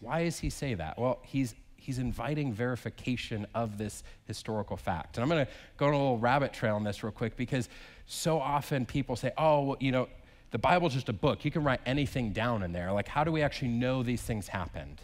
Why 0.00 0.24
does 0.24 0.40
he 0.40 0.50
say 0.50 0.74
that? 0.74 0.98
Well, 0.98 1.20
he's 1.22 1.54
he's 1.82 1.98
inviting 1.98 2.52
verification 2.52 3.46
of 3.54 3.76
this 3.76 4.04
historical 4.24 4.76
fact. 4.76 5.16
And 5.16 5.22
I'm 5.22 5.28
going 5.28 5.44
to 5.44 5.52
go 5.76 5.86
on 5.86 5.94
a 5.94 5.96
little 5.96 6.18
rabbit 6.18 6.52
trail 6.52 6.76
on 6.76 6.84
this 6.84 7.02
real 7.02 7.10
quick 7.10 7.36
because 7.36 7.68
so 8.06 8.38
often 8.38 8.86
people 8.86 9.16
say, 9.16 9.32
oh, 9.36 9.62
well, 9.62 9.76
you 9.80 9.90
know, 9.90 10.08
the 10.52 10.58
Bible's 10.58 10.92
just 10.92 11.08
a 11.08 11.14
book. 11.14 11.44
You 11.44 11.50
can 11.50 11.64
write 11.64 11.80
anything 11.86 12.32
down 12.32 12.62
in 12.62 12.72
there. 12.72 12.92
Like, 12.92 13.08
how 13.08 13.24
do 13.24 13.32
we 13.32 13.42
actually 13.42 13.68
know 13.68 14.02
these 14.02 14.22
things 14.22 14.48
happened? 14.48 15.00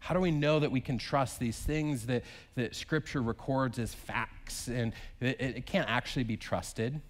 How 0.00 0.12
do 0.12 0.20
we 0.20 0.32
know 0.32 0.60
that 0.60 0.70
we 0.70 0.80
can 0.80 0.98
trust 0.98 1.38
these 1.38 1.56
things 1.56 2.06
that, 2.06 2.24
that 2.56 2.74
Scripture 2.74 3.22
records 3.22 3.78
as 3.78 3.94
facts 3.94 4.68
and 4.68 4.92
it, 5.20 5.40
it 5.40 5.66
can't 5.66 5.88
actually 5.88 6.24
be 6.24 6.36
trusted? 6.36 7.00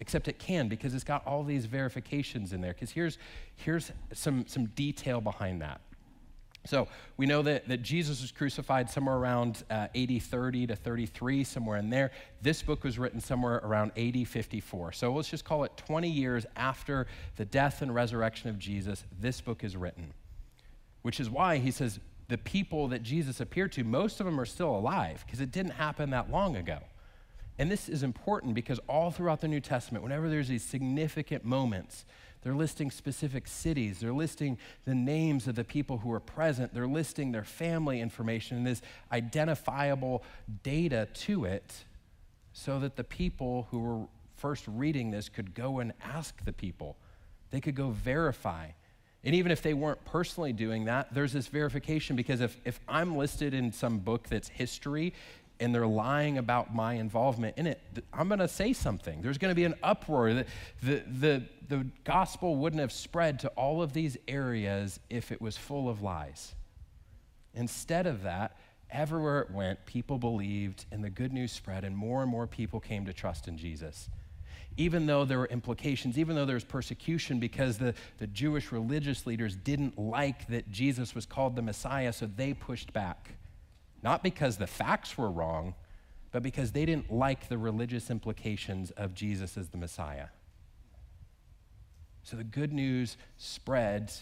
Except 0.00 0.28
it 0.28 0.38
can 0.38 0.68
because 0.68 0.92
it's 0.94 1.04
got 1.04 1.26
all 1.26 1.44
these 1.44 1.66
verifications 1.66 2.52
in 2.52 2.60
there. 2.60 2.72
Because 2.72 2.90
here's, 2.90 3.18
here's 3.56 3.92
some, 4.12 4.46
some 4.46 4.66
detail 4.66 5.20
behind 5.20 5.62
that. 5.62 5.80
So 6.68 6.86
we 7.16 7.24
know 7.24 7.40
that, 7.42 7.66
that 7.68 7.80
Jesus 7.80 8.20
was 8.20 8.30
crucified 8.30 8.90
somewhere 8.90 9.16
around 9.16 9.64
uh, 9.70 9.88
30 9.94 10.66
to 10.66 10.76
33, 10.76 11.44
somewhere 11.44 11.78
in 11.78 11.88
there. 11.88 12.10
This 12.42 12.60
book 12.60 12.84
was 12.84 12.98
written 12.98 13.20
somewhere 13.20 13.62
around 13.64 13.92
80 13.96 14.26
54. 14.26 14.92
So 14.92 15.14
let's 15.14 15.30
just 15.30 15.46
call 15.46 15.64
it 15.64 15.74
20 15.78 16.10
years 16.10 16.44
after 16.56 17.06
the 17.36 17.46
death 17.46 17.80
and 17.80 17.94
resurrection 17.94 18.50
of 18.50 18.58
Jesus, 18.58 19.04
this 19.18 19.40
book 19.40 19.64
is 19.64 19.78
written. 19.78 20.12
Which 21.00 21.20
is 21.20 21.30
why 21.30 21.56
he 21.56 21.70
says 21.70 22.00
the 22.28 22.36
people 22.36 22.88
that 22.88 23.02
Jesus 23.02 23.40
appeared 23.40 23.72
to, 23.72 23.84
most 23.84 24.20
of 24.20 24.26
them 24.26 24.38
are 24.38 24.44
still 24.44 24.76
alive 24.76 25.24
because 25.24 25.40
it 25.40 25.50
didn't 25.50 25.72
happen 25.72 26.10
that 26.10 26.30
long 26.30 26.54
ago. 26.54 26.80
And 27.58 27.70
this 27.70 27.88
is 27.88 28.02
important 28.02 28.54
because 28.54 28.78
all 28.88 29.10
throughout 29.10 29.40
the 29.40 29.48
New 29.48 29.60
Testament, 29.60 30.04
whenever 30.04 30.28
there's 30.28 30.48
these 30.48 30.62
significant 30.62 31.46
moments, 31.46 32.04
they're 32.48 32.56
listing 32.56 32.90
specific 32.90 33.46
cities. 33.46 34.00
They're 34.00 34.10
listing 34.10 34.56
the 34.86 34.94
names 34.94 35.46
of 35.48 35.54
the 35.54 35.64
people 35.64 35.98
who 35.98 36.08
were 36.08 36.18
present. 36.18 36.72
They're 36.72 36.86
listing 36.86 37.30
their 37.30 37.44
family 37.44 38.00
information 38.00 38.56
and 38.56 38.66
this 38.66 38.80
identifiable 39.12 40.22
data 40.62 41.08
to 41.12 41.44
it 41.44 41.84
so 42.54 42.80
that 42.80 42.96
the 42.96 43.04
people 43.04 43.68
who 43.70 43.80
were 43.80 44.06
first 44.36 44.64
reading 44.66 45.10
this 45.10 45.28
could 45.28 45.54
go 45.54 45.80
and 45.80 45.92
ask 46.02 46.42
the 46.46 46.54
people. 46.54 46.96
They 47.50 47.60
could 47.60 47.74
go 47.74 47.90
verify. 47.90 48.68
And 49.24 49.34
even 49.34 49.52
if 49.52 49.60
they 49.60 49.74
weren't 49.74 50.02
personally 50.06 50.54
doing 50.54 50.86
that, 50.86 51.12
there's 51.12 51.34
this 51.34 51.48
verification 51.48 52.16
because 52.16 52.40
if, 52.40 52.56
if 52.64 52.80
I'm 52.88 53.14
listed 53.14 53.52
in 53.52 53.72
some 53.72 53.98
book 53.98 54.26
that's 54.26 54.48
history 54.48 55.12
and 55.60 55.74
they're 55.74 55.86
lying 55.86 56.38
about 56.38 56.74
my 56.74 56.94
involvement 56.94 57.58
in 57.58 57.66
it, 57.66 57.80
I'm 58.12 58.28
going 58.28 58.38
to 58.40 58.48
say 58.48 58.72
something. 58.72 59.22
There's 59.22 59.38
going 59.38 59.50
to 59.50 59.56
be 59.56 59.64
an 59.64 59.74
uproar. 59.82 60.32
The, 60.32 60.46
the, 60.82 61.02
the, 61.06 61.44
the, 61.68 61.86
gospel 62.04 62.56
wouldn't 62.56 62.80
have 62.80 62.92
spread 62.92 63.40
to 63.40 63.48
all 63.48 63.82
of 63.82 63.92
these 63.92 64.16
areas 64.28 65.00
if 65.10 65.32
it 65.32 65.40
was 65.40 65.56
full 65.56 65.88
of 65.88 66.02
lies. 66.02 66.54
Instead 67.54 68.06
of 68.06 68.22
that, 68.22 68.56
everywhere 68.90 69.40
it 69.40 69.50
went, 69.50 69.84
people 69.84 70.18
believed 70.18 70.86
and 70.92 71.02
the 71.02 71.10
good 71.10 71.32
news 71.32 71.52
spread, 71.52 71.84
and 71.84 71.96
more 71.96 72.22
and 72.22 72.30
more 72.30 72.46
people 72.46 72.78
came 72.78 73.04
to 73.06 73.12
trust 73.12 73.48
in 73.48 73.58
Jesus. 73.58 74.08
Even 74.76 75.06
though 75.06 75.24
there 75.24 75.38
were 75.38 75.46
implications, 75.46 76.18
even 76.18 76.36
though 76.36 76.46
there 76.46 76.54
was 76.54 76.64
persecution 76.64 77.40
because 77.40 77.78
the, 77.78 77.94
the 78.18 78.28
Jewish 78.28 78.70
religious 78.70 79.26
leaders 79.26 79.56
didn't 79.56 79.98
like 79.98 80.46
that 80.48 80.70
Jesus 80.70 81.16
was 81.16 81.26
called 81.26 81.56
the 81.56 81.62
Messiah, 81.62 82.12
so 82.12 82.26
they 82.26 82.54
pushed 82.54 82.92
back. 82.92 83.32
Not 84.02 84.22
because 84.22 84.56
the 84.56 84.66
facts 84.66 85.18
were 85.18 85.30
wrong, 85.30 85.74
but 86.30 86.42
because 86.42 86.72
they 86.72 86.84
didn't 86.84 87.12
like 87.12 87.48
the 87.48 87.58
religious 87.58 88.10
implications 88.10 88.90
of 88.92 89.14
Jesus 89.14 89.56
as 89.56 89.68
the 89.68 89.78
Messiah. 89.78 90.28
So 92.22 92.36
the 92.36 92.44
good 92.44 92.72
news 92.72 93.16
spread, 93.38 94.12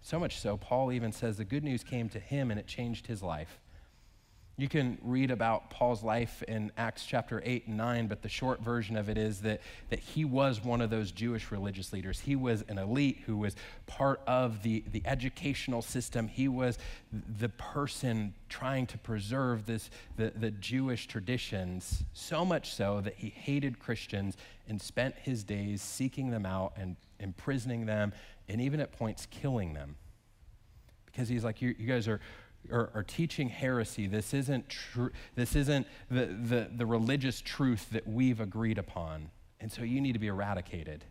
so 0.00 0.18
much 0.18 0.38
so, 0.38 0.56
Paul 0.56 0.92
even 0.92 1.12
says 1.12 1.36
the 1.36 1.44
good 1.44 1.62
news 1.64 1.84
came 1.84 2.08
to 2.10 2.18
him 2.18 2.50
and 2.50 2.58
it 2.58 2.66
changed 2.66 3.06
his 3.06 3.22
life. 3.22 3.58
You 4.56 4.68
can 4.68 4.98
read 5.02 5.32
about 5.32 5.68
Paul's 5.70 6.04
life 6.04 6.40
in 6.44 6.70
Acts 6.76 7.04
chapter 7.04 7.42
8 7.44 7.66
and 7.66 7.76
9, 7.76 8.06
but 8.06 8.22
the 8.22 8.28
short 8.28 8.60
version 8.60 8.96
of 8.96 9.08
it 9.08 9.18
is 9.18 9.40
that, 9.40 9.60
that 9.90 9.98
he 9.98 10.24
was 10.24 10.62
one 10.62 10.80
of 10.80 10.90
those 10.90 11.10
Jewish 11.10 11.50
religious 11.50 11.92
leaders. 11.92 12.20
He 12.20 12.36
was 12.36 12.62
an 12.68 12.78
elite 12.78 13.22
who 13.26 13.36
was 13.36 13.56
part 13.86 14.20
of 14.28 14.62
the, 14.62 14.84
the 14.92 15.02
educational 15.06 15.82
system. 15.82 16.28
He 16.28 16.46
was 16.46 16.78
the 17.40 17.48
person 17.48 18.32
trying 18.48 18.86
to 18.86 18.98
preserve 18.98 19.66
this, 19.66 19.90
the, 20.16 20.32
the 20.36 20.52
Jewish 20.52 21.08
traditions, 21.08 22.04
so 22.12 22.44
much 22.44 22.74
so 22.74 23.00
that 23.00 23.14
he 23.16 23.30
hated 23.30 23.80
Christians 23.80 24.36
and 24.68 24.80
spent 24.80 25.16
his 25.16 25.42
days 25.42 25.82
seeking 25.82 26.30
them 26.30 26.46
out 26.46 26.74
and 26.76 26.94
imprisoning 27.18 27.86
them, 27.86 28.12
and 28.48 28.60
even 28.60 28.78
at 28.78 28.92
points 28.92 29.26
killing 29.32 29.74
them. 29.74 29.96
Because 31.06 31.28
he's 31.28 31.42
like, 31.42 31.60
you, 31.60 31.74
you 31.76 31.86
guys 31.86 32.06
are 32.06 32.20
are 32.70 33.04
teaching 33.06 33.48
heresy. 33.48 34.06
This 34.06 34.32
isn't, 34.34 34.68
true. 34.68 35.10
this 35.34 35.54
isn't 35.54 35.86
the, 36.10 36.26
the, 36.26 36.70
the 36.74 36.86
religious 36.86 37.40
truth 37.40 37.90
that 37.90 38.06
we've 38.06 38.40
agreed 38.40 38.78
upon. 38.78 39.30
And 39.60 39.70
so 39.70 39.82
you 39.82 40.00
need 40.00 40.12
to 40.12 40.18
be 40.18 40.28
eradicated. 40.28 41.04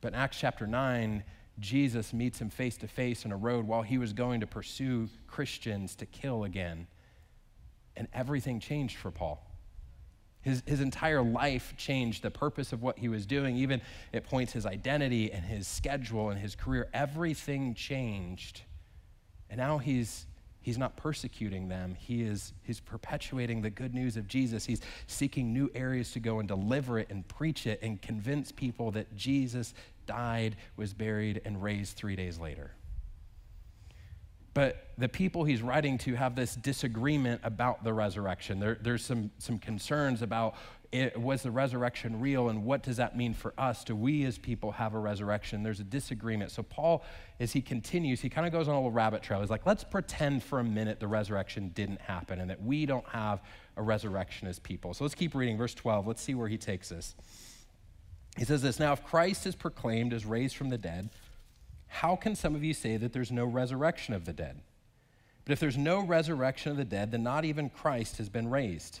But 0.00 0.08
in 0.08 0.14
Acts 0.14 0.38
chapter 0.38 0.66
9, 0.66 1.22
Jesus 1.58 2.12
meets 2.12 2.40
him 2.40 2.50
face 2.50 2.76
to 2.78 2.88
face 2.88 3.24
on 3.26 3.32
a 3.32 3.36
road 3.36 3.66
while 3.66 3.82
he 3.82 3.98
was 3.98 4.12
going 4.12 4.40
to 4.40 4.46
pursue 4.46 5.08
Christians 5.26 5.94
to 5.96 6.06
kill 6.06 6.44
again. 6.44 6.86
And 7.96 8.08
everything 8.14 8.60
changed 8.60 8.96
for 8.96 9.10
Paul. 9.10 9.46
His, 10.42 10.62
his 10.64 10.80
entire 10.80 11.22
life 11.22 11.74
changed 11.76 12.22
the 12.22 12.30
purpose 12.30 12.72
of 12.72 12.82
what 12.82 12.98
he 12.98 13.08
was 13.08 13.26
doing. 13.26 13.56
Even 13.56 13.82
it 14.12 14.24
points 14.24 14.52
his 14.54 14.64
identity 14.64 15.30
and 15.30 15.44
his 15.44 15.68
schedule 15.68 16.30
and 16.30 16.40
his 16.40 16.54
career. 16.54 16.88
Everything 16.94 17.74
changed 17.74 18.62
and 19.50 19.58
now 19.58 19.78
he's 19.78 20.26
he's 20.62 20.78
not 20.78 20.96
persecuting 20.96 21.68
them. 21.68 21.96
He 21.98 22.22
is 22.22 22.52
he's 22.62 22.80
perpetuating 22.80 23.62
the 23.62 23.70
good 23.70 23.94
news 23.94 24.16
of 24.16 24.26
Jesus. 24.28 24.64
He's 24.64 24.80
seeking 25.06 25.52
new 25.52 25.70
areas 25.74 26.12
to 26.12 26.20
go 26.20 26.38
and 26.38 26.48
deliver 26.48 26.98
it 26.98 27.08
and 27.10 27.26
preach 27.26 27.66
it 27.66 27.80
and 27.82 28.00
convince 28.00 28.52
people 28.52 28.90
that 28.92 29.14
Jesus 29.16 29.74
died, 30.06 30.56
was 30.76 30.94
buried, 30.94 31.42
and 31.44 31.62
raised 31.62 31.96
three 31.96 32.16
days 32.16 32.38
later. 32.38 32.72
But 34.52 34.88
the 34.98 35.08
people 35.08 35.44
he's 35.44 35.62
writing 35.62 35.96
to 35.98 36.14
have 36.14 36.34
this 36.34 36.56
disagreement 36.56 37.40
about 37.44 37.84
the 37.84 37.92
resurrection. 37.92 38.58
There, 38.58 38.78
there's 38.80 39.04
some, 39.04 39.30
some 39.38 39.58
concerns 39.58 40.22
about 40.22 40.56
it, 40.92 41.16
was 41.16 41.42
the 41.42 41.50
resurrection 41.50 42.20
real 42.20 42.48
and 42.48 42.64
what 42.64 42.82
does 42.82 42.96
that 42.96 43.16
mean 43.16 43.32
for 43.32 43.54
us? 43.56 43.84
Do 43.84 43.94
we 43.94 44.24
as 44.24 44.38
people 44.38 44.72
have 44.72 44.94
a 44.94 44.98
resurrection? 44.98 45.62
There's 45.62 45.78
a 45.78 45.84
disagreement. 45.84 46.50
So, 46.50 46.64
Paul, 46.64 47.04
as 47.38 47.52
he 47.52 47.60
continues, 47.60 48.20
he 48.20 48.28
kind 48.28 48.46
of 48.46 48.52
goes 48.52 48.66
on 48.66 48.74
a 48.74 48.78
little 48.78 48.90
rabbit 48.90 49.22
trail. 49.22 49.40
He's 49.40 49.50
like, 49.50 49.66
let's 49.66 49.84
pretend 49.84 50.42
for 50.42 50.58
a 50.58 50.64
minute 50.64 50.98
the 50.98 51.06
resurrection 51.06 51.68
didn't 51.74 52.00
happen 52.00 52.40
and 52.40 52.50
that 52.50 52.60
we 52.60 52.86
don't 52.86 53.06
have 53.08 53.40
a 53.76 53.82
resurrection 53.82 54.48
as 54.48 54.58
people. 54.58 54.92
So, 54.92 55.04
let's 55.04 55.14
keep 55.14 55.34
reading 55.34 55.56
verse 55.56 55.74
12. 55.74 56.08
Let's 56.08 56.22
see 56.22 56.34
where 56.34 56.48
he 56.48 56.58
takes 56.58 56.90
us. 56.90 57.14
He 58.36 58.44
says 58.44 58.62
this 58.62 58.80
Now, 58.80 58.92
if 58.92 59.04
Christ 59.04 59.46
is 59.46 59.54
proclaimed 59.54 60.12
as 60.12 60.26
raised 60.26 60.56
from 60.56 60.70
the 60.70 60.78
dead, 60.78 61.10
how 61.86 62.16
can 62.16 62.34
some 62.34 62.56
of 62.56 62.64
you 62.64 62.74
say 62.74 62.96
that 62.96 63.12
there's 63.12 63.30
no 63.30 63.44
resurrection 63.44 64.12
of 64.12 64.24
the 64.24 64.32
dead? 64.32 64.60
But 65.44 65.52
if 65.52 65.60
there's 65.60 65.78
no 65.78 66.00
resurrection 66.00 66.72
of 66.72 66.76
the 66.76 66.84
dead, 66.84 67.12
then 67.12 67.22
not 67.22 67.44
even 67.44 67.70
Christ 67.70 68.18
has 68.18 68.28
been 68.28 68.50
raised. 68.50 69.00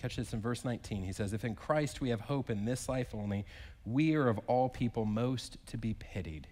Catch 0.00 0.16
this 0.16 0.32
in 0.32 0.40
verse 0.40 0.64
19. 0.64 1.02
He 1.02 1.12
says, 1.12 1.32
If 1.32 1.44
in 1.44 1.54
Christ 1.54 2.00
we 2.00 2.10
have 2.10 2.20
hope 2.20 2.50
in 2.50 2.64
this 2.64 2.88
life 2.88 3.14
only, 3.14 3.44
we 3.84 4.14
are 4.14 4.28
of 4.28 4.38
all 4.46 4.68
people 4.68 5.04
most 5.04 5.58
to 5.66 5.76
be 5.76 5.94
pitied. 5.94 6.46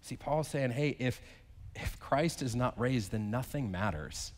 See, 0.00 0.16
Paul's 0.16 0.48
saying, 0.48 0.70
hey, 0.70 0.96
if, 0.98 1.20
if 1.74 1.98
Christ 2.00 2.42
is 2.42 2.56
not 2.56 2.78
raised, 2.78 3.12
then 3.12 3.30
nothing 3.30 3.70
matters. 3.70 4.32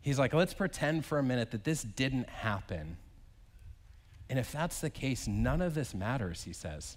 He's 0.00 0.18
like, 0.18 0.34
let's 0.34 0.54
pretend 0.54 1.04
for 1.04 1.18
a 1.18 1.22
minute 1.22 1.52
that 1.52 1.64
this 1.64 1.82
didn't 1.82 2.28
happen. 2.28 2.96
And 4.28 4.38
if 4.38 4.52
that's 4.52 4.80
the 4.80 4.90
case, 4.90 5.26
none 5.26 5.62
of 5.62 5.74
this 5.74 5.94
matters, 5.94 6.42
he 6.42 6.52
says. 6.52 6.96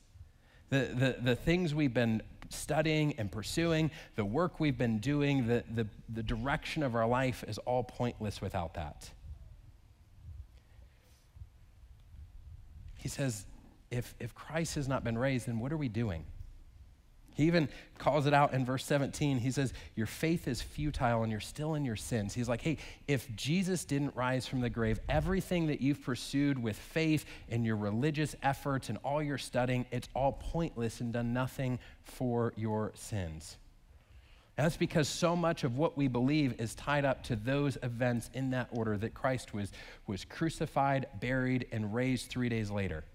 The, 0.69 0.91
the, 0.93 1.15
the 1.21 1.35
things 1.35 1.73
we've 1.73 1.93
been 1.93 2.21
studying 2.49 3.13
and 3.17 3.31
pursuing, 3.31 3.91
the 4.15 4.25
work 4.25 4.59
we've 4.59 4.77
been 4.77 4.99
doing, 4.99 5.47
the, 5.47 5.63
the, 5.73 5.87
the 6.09 6.23
direction 6.23 6.83
of 6.83 6.95
our 6.95 7.07
life 7.07 7.43
is 7.47 7.57
all 7.59 7.83
pointless 7.83 8.41
without 8.41 8.73
that. 8.73 9.09
He 12.95 13.07
says, 13.07 13.45
if, 13.89 14.13
if 14.19 14.35
Christ 14.35 14.75
has 14.75 14.87
not 14.87 15.03
been 15.03 15.17
raised, 15.17 15.47
then 15.47 15.59
what 15.59 15.71
are 15.71 15.77
we 15.77 15.87
doing? 15.87 16.25
He 17.39 17.45
even 17.45 17.69
calls 17.97 18.25
it 18.25 18.33
out 18.33 18.53
in 18.53 18.65
verse 18.65 18.83
17. 18.83 19.37
He 19.37 19.49
says, 19.49 19.71
Your 19.95 20.07
faith 20.07 20.45
is 20.45 20.61
futile 20.61 21.23
and 21.23 21.31
you're 21.31 21.39
still 21.39 21.75
in 21.75 21.85
your 21.85 21.95
sins. 21.95 22.33
He's 22.33 22.49
like, 22.49 22.59
Hey, 22.59 22.79
if 23.07 23.33
Jesus 23.33 23.85
didn't 23.85 24.13
rise 24.13 24.45
from 24.45 24.59
the 24.59 24.69
grave, 24.69 24.99
everything 25.07 25.67
that 25.67 25.79
you've 25.79 26.03
pursued 26.03 26.61
with 26.61 26.75
faith 26.75 27.23
and 27.47 27.65
your 27.65 27.77
religious 27.77 28.35
efforts 28.43 28.89
and 28.89 28.97
all 29.05 29.23
your 29.23 29.37
studying, 29.37 29.85
it's 29.89 30.09
all 30.13 30.33
pointless 30.33 30.99
and 30.99 31.13
done 31.13 31.31
nothing 31.31 31.79
for 32.03 32.51
your 32.57 32.91
sins. 32.95 33.55
That's 34.57 34.75
because 34.75 35.07
so 35.07 35.33
much 35.33 35.63
of 35.63 35.77
what 35.77 35.97
we 35.97 36.09
believe 36.09 36.59
is 36.59 36.75
tied 36.75 37.05
up 37.05 37.23
to 37.23 37.37
those 37.37 37.77
events 37.81 38.29
in 38.33 38.49
that 38.49 38.67
order 38.73 38.97
that 38.97 39.13
Christ 39.13 39.53
was, 39.53 39.71
was 40.07 40.25
crucified, 40.25 41.05
buried, 41.21 41.67
and 41.71 41.95
raised 41.95 42.27
three 42.29 42.49
days 42.49 42.69
later 42.69 43.05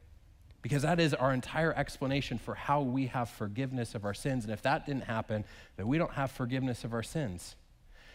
because 0.64 0.80
that 0.80 0.98
is 0.98 1.12
our 1.12 1.34
entire 1.34 1.74
explanation 1.74 2.38
for 2.38 2.54
how 2.54 2.80
we 2.80 3.08
have 3.08 3.28
forgiveness 3.28 3.94
of 3.94 4.06
our 4.06 4.14
sins. 4.14 4.44
And 4.44 4.52
if 4.54 4.62
that 4.62 4.86
didn't 4.86 5.04
happen, 5.04 5.44
then 5.76 5.86
we 5.86 5.98
don't 5.98 6.14
have 6.14 6.30
forgiveness 6.30 6.84
of 6.84 6.94
our 6.94 7.02
sins. 7.02 7.54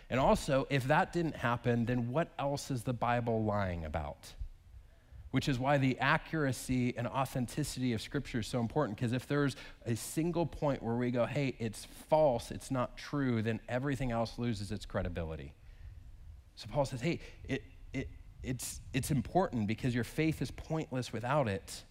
And 0.10 0.20
also, 0.20 0.66
if 0.72 0.86
that 0.86 1.14
didn't 1.14 1.36
happen, 1.36 1.86
then 1.86 2.12
what 2.12 2.30
else 2.40 2.72
is 2.72 2.82
the 2.82 2.92
Bible 2.92 3.44
lying 3.44 3.86
about? 3.86 4.34
Which 5.30 5.48
is 5.48 5.60
why 5.60 5.78
the 5.78 6.00
accuracy 6.00 6.96
and 6.98 7.06
authenticity 7.06 7.94
of 7.94 8.02
Scripture 8.02 8.40
is 8.40 8.48
so 8.48 8.60
important. 8.60 8.98
Because 8.98 9.14
if 9.14 9.28
there's 9.28 9.56
a 9.86 9.96
single 9.96 10.48
point 10.48 10.82
where 10.82 10.96
we 10.96 11.12
go, 11.12 11.28
hey, 11.28 11.56
it's 11.60 11.86
false, 12.10 12.50
it's 12.50 12.72
not 12.72 12.98
true, 12.98 13.44
then 13.44 13.60
everything 13.70 14.10
else 14.10 14.40
loses 14.40 14.72
its 14.72 14.88
credibility. 14.88 15.54
So 16.56 16.66
Paul 16.72 16.86
says, 16.86 17.02
hey, 17.02 17.20
it, 17.48 17.62
it, 17.94 18.10
it's, 18.42 18.82
it's 18.92 19.12
important 19.12 19.68
because 19.68 19.94
your 19.94 20.04
faith 20.04 20.42
is 20.42 20.50
pointless 20.50 21.14
without 21.14 21.48
it 21.48 21.84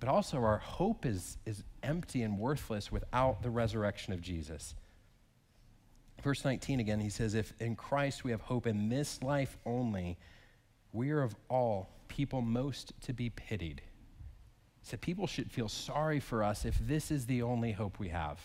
but 0.00 0.08
also 0.08 0.38
our 0.38 0.58
hope 0.58 1.04
is, 1.04 1.36
is 1.44 1.62
empty 1.82 2.22
and 2.22 2.38
worthless 2.38 2.90
without 2.90 3.42
the 3.42 3.50
resurrection 3.50 4.12
of 4.12 4.20
Jesus. 4.20 4.74
Verse 6.22 6.44
19 6.44 6.80
again, 6.80 7.00
he 7.00 7.10
says, 7.10 7.34
If 7.34 7.52
in 7.60 7.76
Christ 7.76 8.24
we 8.24 8.30
have 8.30 8.40
hope 8.40 8.66
in 8.66 8.88
this 8.88 9.22
life 9.22 9.58
only, 9.64 10.18
we 10.92 11.10
are 11.10 11.22
of 11.22 11.34
all 11.48 11.90
people 12.08 12.40
most 12.40 12.92
to 13.02 13.12
be 13.12 13.30
pitied. 13.30 13.82
So 14.82 14.96
People 14.96 15.26
should 15.26 15.52
feel 15.52 15.68
sorry 15.68 16.20
for 16.20 16.42
us 16.42 16.64
if 16.64 16.78
this 16.78 17.10
is 17.10 17.26
the 17.26 17.42
only 17.42 17.72
hope 17.72 17.98
we 17.98 18.08
have. 18.08 18.40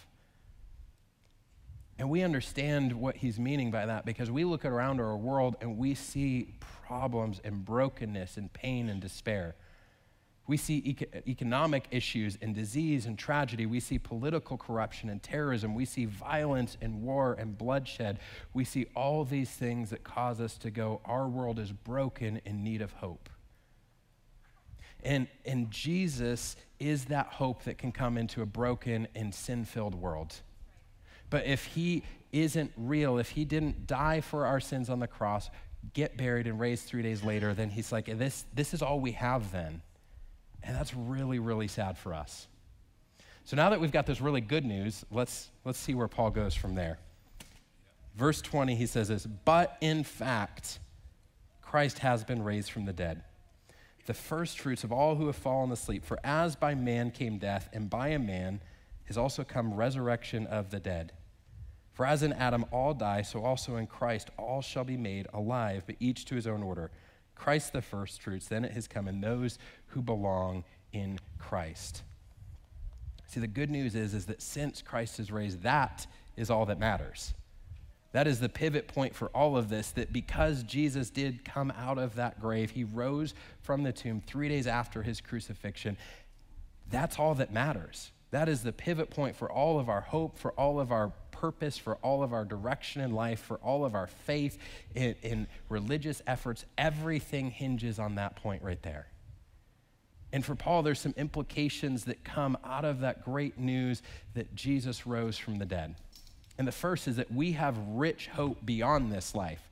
And 1.98 2.10
we 2.10 2.24
understand 2.24 2.92
what 2.94 3.16
he's 3.16 3.40
meaning 3.40 3.72
by 3.72 3.86
that 3.86 4.06
because 4.06 4.30
we 4.30 4.44
look 4.44 4.66
around 4.66 5.00
our 5.00 5.16
world 5.16 5.56
and 5.62 5.78
we 5.78 5.96
see 5.96 6.56
problems 6.86 7.40
and 7.44 7.64
brokenness 7.64 8.36
and 8.36 8.52
pain 8.52 8.90
and 8.90 9.02
despair. 9.02 9.56
We 10.48 10.58
see 10.58 10.82
eco- 10.86 11.22
economic 11.28 11.88
issues 11.90 12.38
and 12.42 12.54
disease 12.54 13.08
and 13.08 13.18
tragedy. 13.18 13.66
We 13.66 13.80
see 13.80 13.98
political 13.98 14.58
corruption 14.58 15.10
and 15.10 15.22
terrorism. 15.22 15.74
We 15.74 15.86
see 15.86 16.06
violence 16.06 16.78
and 16.82 17.02
war 17.02 17.36
and 17.40 17.58
bloodshed. 17.58 18.20
We 18.54 18.64
see 18.64 18.86
all 18.96 19.24
these 19.25 19.50
things 19.50 19.90
that 19.90 20.04
cause 20.04 20.40
us 20.40 20.58
to 20.60 20.70
go, 20.70 21.02
our 21.06 21.28
world 21.28 21.58
is 21.58 21.72
broken 21.72 22.42
in 22.46 22.64
need 22.64 22.82
of 22.82 22.92
hope. 22.94 23.30
And, 25.04 25.28
and 25.46 25.70
Jesus 25.70 26.56
is 26.80 27.06
that 27.06 27.28
hope 27.28 27.64
that 27.64 27.78
can 27.78 27.92
come 27.92 28.18
into 28.18 28.42
a 28.42 28.46
broken 28.46 29.08
and 29.16 29.34
sin 29.34 29.65
filled 29.65 29.96
world. 29.96 30.36
But 31.30 31.46
if 31.46 31.65
he 31.65 32.04
isn't 32.32 32.72
real, 32.76 33.17
if 33.17 33.30
he 33.30 33.46
didn't 33.46 33.88
die 33.88 34.22
for 34.22 34.46
our 34.46 34.60
sins 34.60 34.89
on 34.89 35.00
the 35.00 35.08
cross, 35.08 35.50
get 35.93 36.17
buried, 36.17 36.48
and 36.48 36.60
raised 36.60 36.86
three 36.86 37.04
days 37.04 37.24
later, 37.24 37.54
then 37.54 37.69
he's 37.69 37.91
like, 37.91 38.06
this, 38.17 38.46
this 38.54 38.74
is 38.74 38.82
all 38.82 39.00
we 39.00 39.12
have 39.13 39.52
then. 39.52 39.82
And 40.65 40.75
that's 40.75 40.93
really, 40.93 41.39
really 41.39 41.67
sad 41.67 41.97
for 41.97 42.13
us. 42.13 42.47
So 43.43 43.56
now 43.56 43.69
that 43.69 43.80
we've 43.80 43.91
got 43.91 44.08
this 44.08 44.21
really 44.21 44.41
good 44.41 44.65
news, 44.65 45.06
let's, 45.12 45.51
let's 45.63 45.78
see 45.78 45.93
where 45.93 46.08
Paul 46.08 46.32
goes 46.32 46.56
from 46.56 46.73
there. 46.73 46.97
Verse 48.15 48.41
20, 48.41 48.75
he 48.75 48.88
says 48.88 49.10
this 49.10 49.25
But 49.25 49.78
in 49.82 50.04
fact, 50.04 50.80
Christ 51.62 51.99
has 51.99 52.23
been 52.23 52.41
raised 52.43 52.71
from 52.71 52.86
the 52.86 52.93
dead, 52.93 53.23
the 54.08 54.13
first 54.13 54.60
fruits 54.60 54.84
of 54.84 54.91
all 54.91 55.15
who 55.15 55.28
have 55.28 55.36
fallen 55.36 55.71
asleep. 55.71 56.04
For 56.04 56.19
as 56.23 56.56
by 56.56 56.73
man 56.73 57.12
came 57.12 57.38
death, 57.38 57.69
and 57.71 57.89
by 57.89 58.10
a 58.10 58.19
man 58.19 58.62
has 59.06 59.17
also 59.17 59.43
come 59.43 59.73
resurrection 59.73 60.47
of 60.47 60.71
the 60.71 60.80
dead. 60.80 61.12
For 61.93 62.06
as 62.06 62.23
in 62.23 62.34
Adam 62.34 62.65
all 62.71 62.93
die, 62.93 63.21
so 63.21 63.43
also 63.43 63.78
in 63.78 63.88
Christ 63.88 64.30
all 64.38 64.62
shall 64.62 64.84
be 64.84 64.97
made 64.97 65.28
alive, 65.34 65.84
but 65.86 65.95
each 65.99 66.25
to 66.25 66.36
his 66.36 66.47
own 66.47 66.63
order. 66.63 66.91
Christ 67.36 67.74
the 67.74 67.82
first 67.82 68.21
fruits, 68.21 68.48
then 68.48 68.65
it 68.65 68.71
has 68.71 68.88
come 68.88 69.08
in 69.08 69.21
those 69.21 69.60
who 69.88 70.02
belong 70.02 70.63
in 70.91 71.19
Christ. 71.38 72.04
See, 73.28 73.39
the 73.39 73.48
good 73.48 73.69
news 73.69 73.95
is, 73.95 74.13
is 74.13 74.26
that 74.28 74.41
since 74.41 74.82
Christ 74.82 75.19
is 75.19 75.32
raised, 75.32 75.63
that 75.63 76.08
is 76.38 76.50
all 76.50 76.65
that 76.67 76.80
matters. 76.80 77.34
That 78.13 78.28
is 78.28 78.39
the 78.39 78.48
pivot 78.48 78.88
point 78.88 79.13
for 79.13 79.28
all 79.28 79.58
of 79.58 79.67
this 79.67 79.91
that 79.91 80.13
because 80.13 80.63
Jesus 80.63 81.10
did 81.10 81.43
come 81.43 81.71
out 81.71 81.98
of 81.98 82.15
that 82.15 82.39
grave, 82.39 82.71
he 82.71 82.86
rose 82.86 83.34
from 83.62 83.84
the 83.84 83.91
tomb 83.91 84.21
three 84.26 84.48
days 84.48 84.67
after 84.67 85.04
his 85.04 85.19
crucifixion. 85.19 85.98
That's 86.89 87.19
all 87.19 87.36
that 87.36 87.52
matters. 87.52 88.12
That 88.32 88.48
is 88.48 88.63
the 88.63 88.71
pivot 88.71 89.10
point 89.10 89.36
for 89.36 89.52
all 89.52 89.80
of 89.80 89.89
our 89.89 90.02
hope, 90.02 90.38
for 90.38 90.52
all 90.54 90.80
of 90.80 90.91
our 90.91 91.12
purpose, 91.39 91.78
for 91.78 91.95
all 91.98 92.24
of 92.24 92.34
our 92.34 92.45
direction 92.45 93.02
in 93.02 93.12
life, 93.12 93.39
for 93.39 93.58
all 93.58 93.86
of 93.86 93.95
our 93.95 94.08
faith 94.08 94.58
in, 94.93 95.15
in 95.21 95.48
religious 95.69 96.21
efforts. 96.28 96.65
Everything 96.78 97.52
hinges 97.52 98.00
on 98.00 98.15
that 98.15 98.36
point 98.36 98.63
right 98.63 98.82
there. 98.82 99.08
And 100.32 100.43
for 100.43 100.56
Paul, 100.56 100.84
there's 100.84 101.00
some 101.00 101.13
implications 101.17 102.06
that 102.06 102.24
come 102.24 102.58
out 102.65 102.84
of 102.84 103.00
that 103.02 103.24
great 103.24 103.58
news 103.58 104.02
that 104.34 104.54
Jesus 104.56 105.08
rose 105.08 105.38
from 105.38 105.60
the 105.60 105.65
dead. 105.65 105.95
And 106.58 106.67
the 106.67 106.74
first 106.74 107.08
is 107.08 107.17
that 107.17 107.32
we 107.32 107.54
have 107.54 107.78
rich 107.89 108.28
hope 108.28 108.65
beyond 108.65 109.12
this 109.12 109.36
life. 109.36 109.69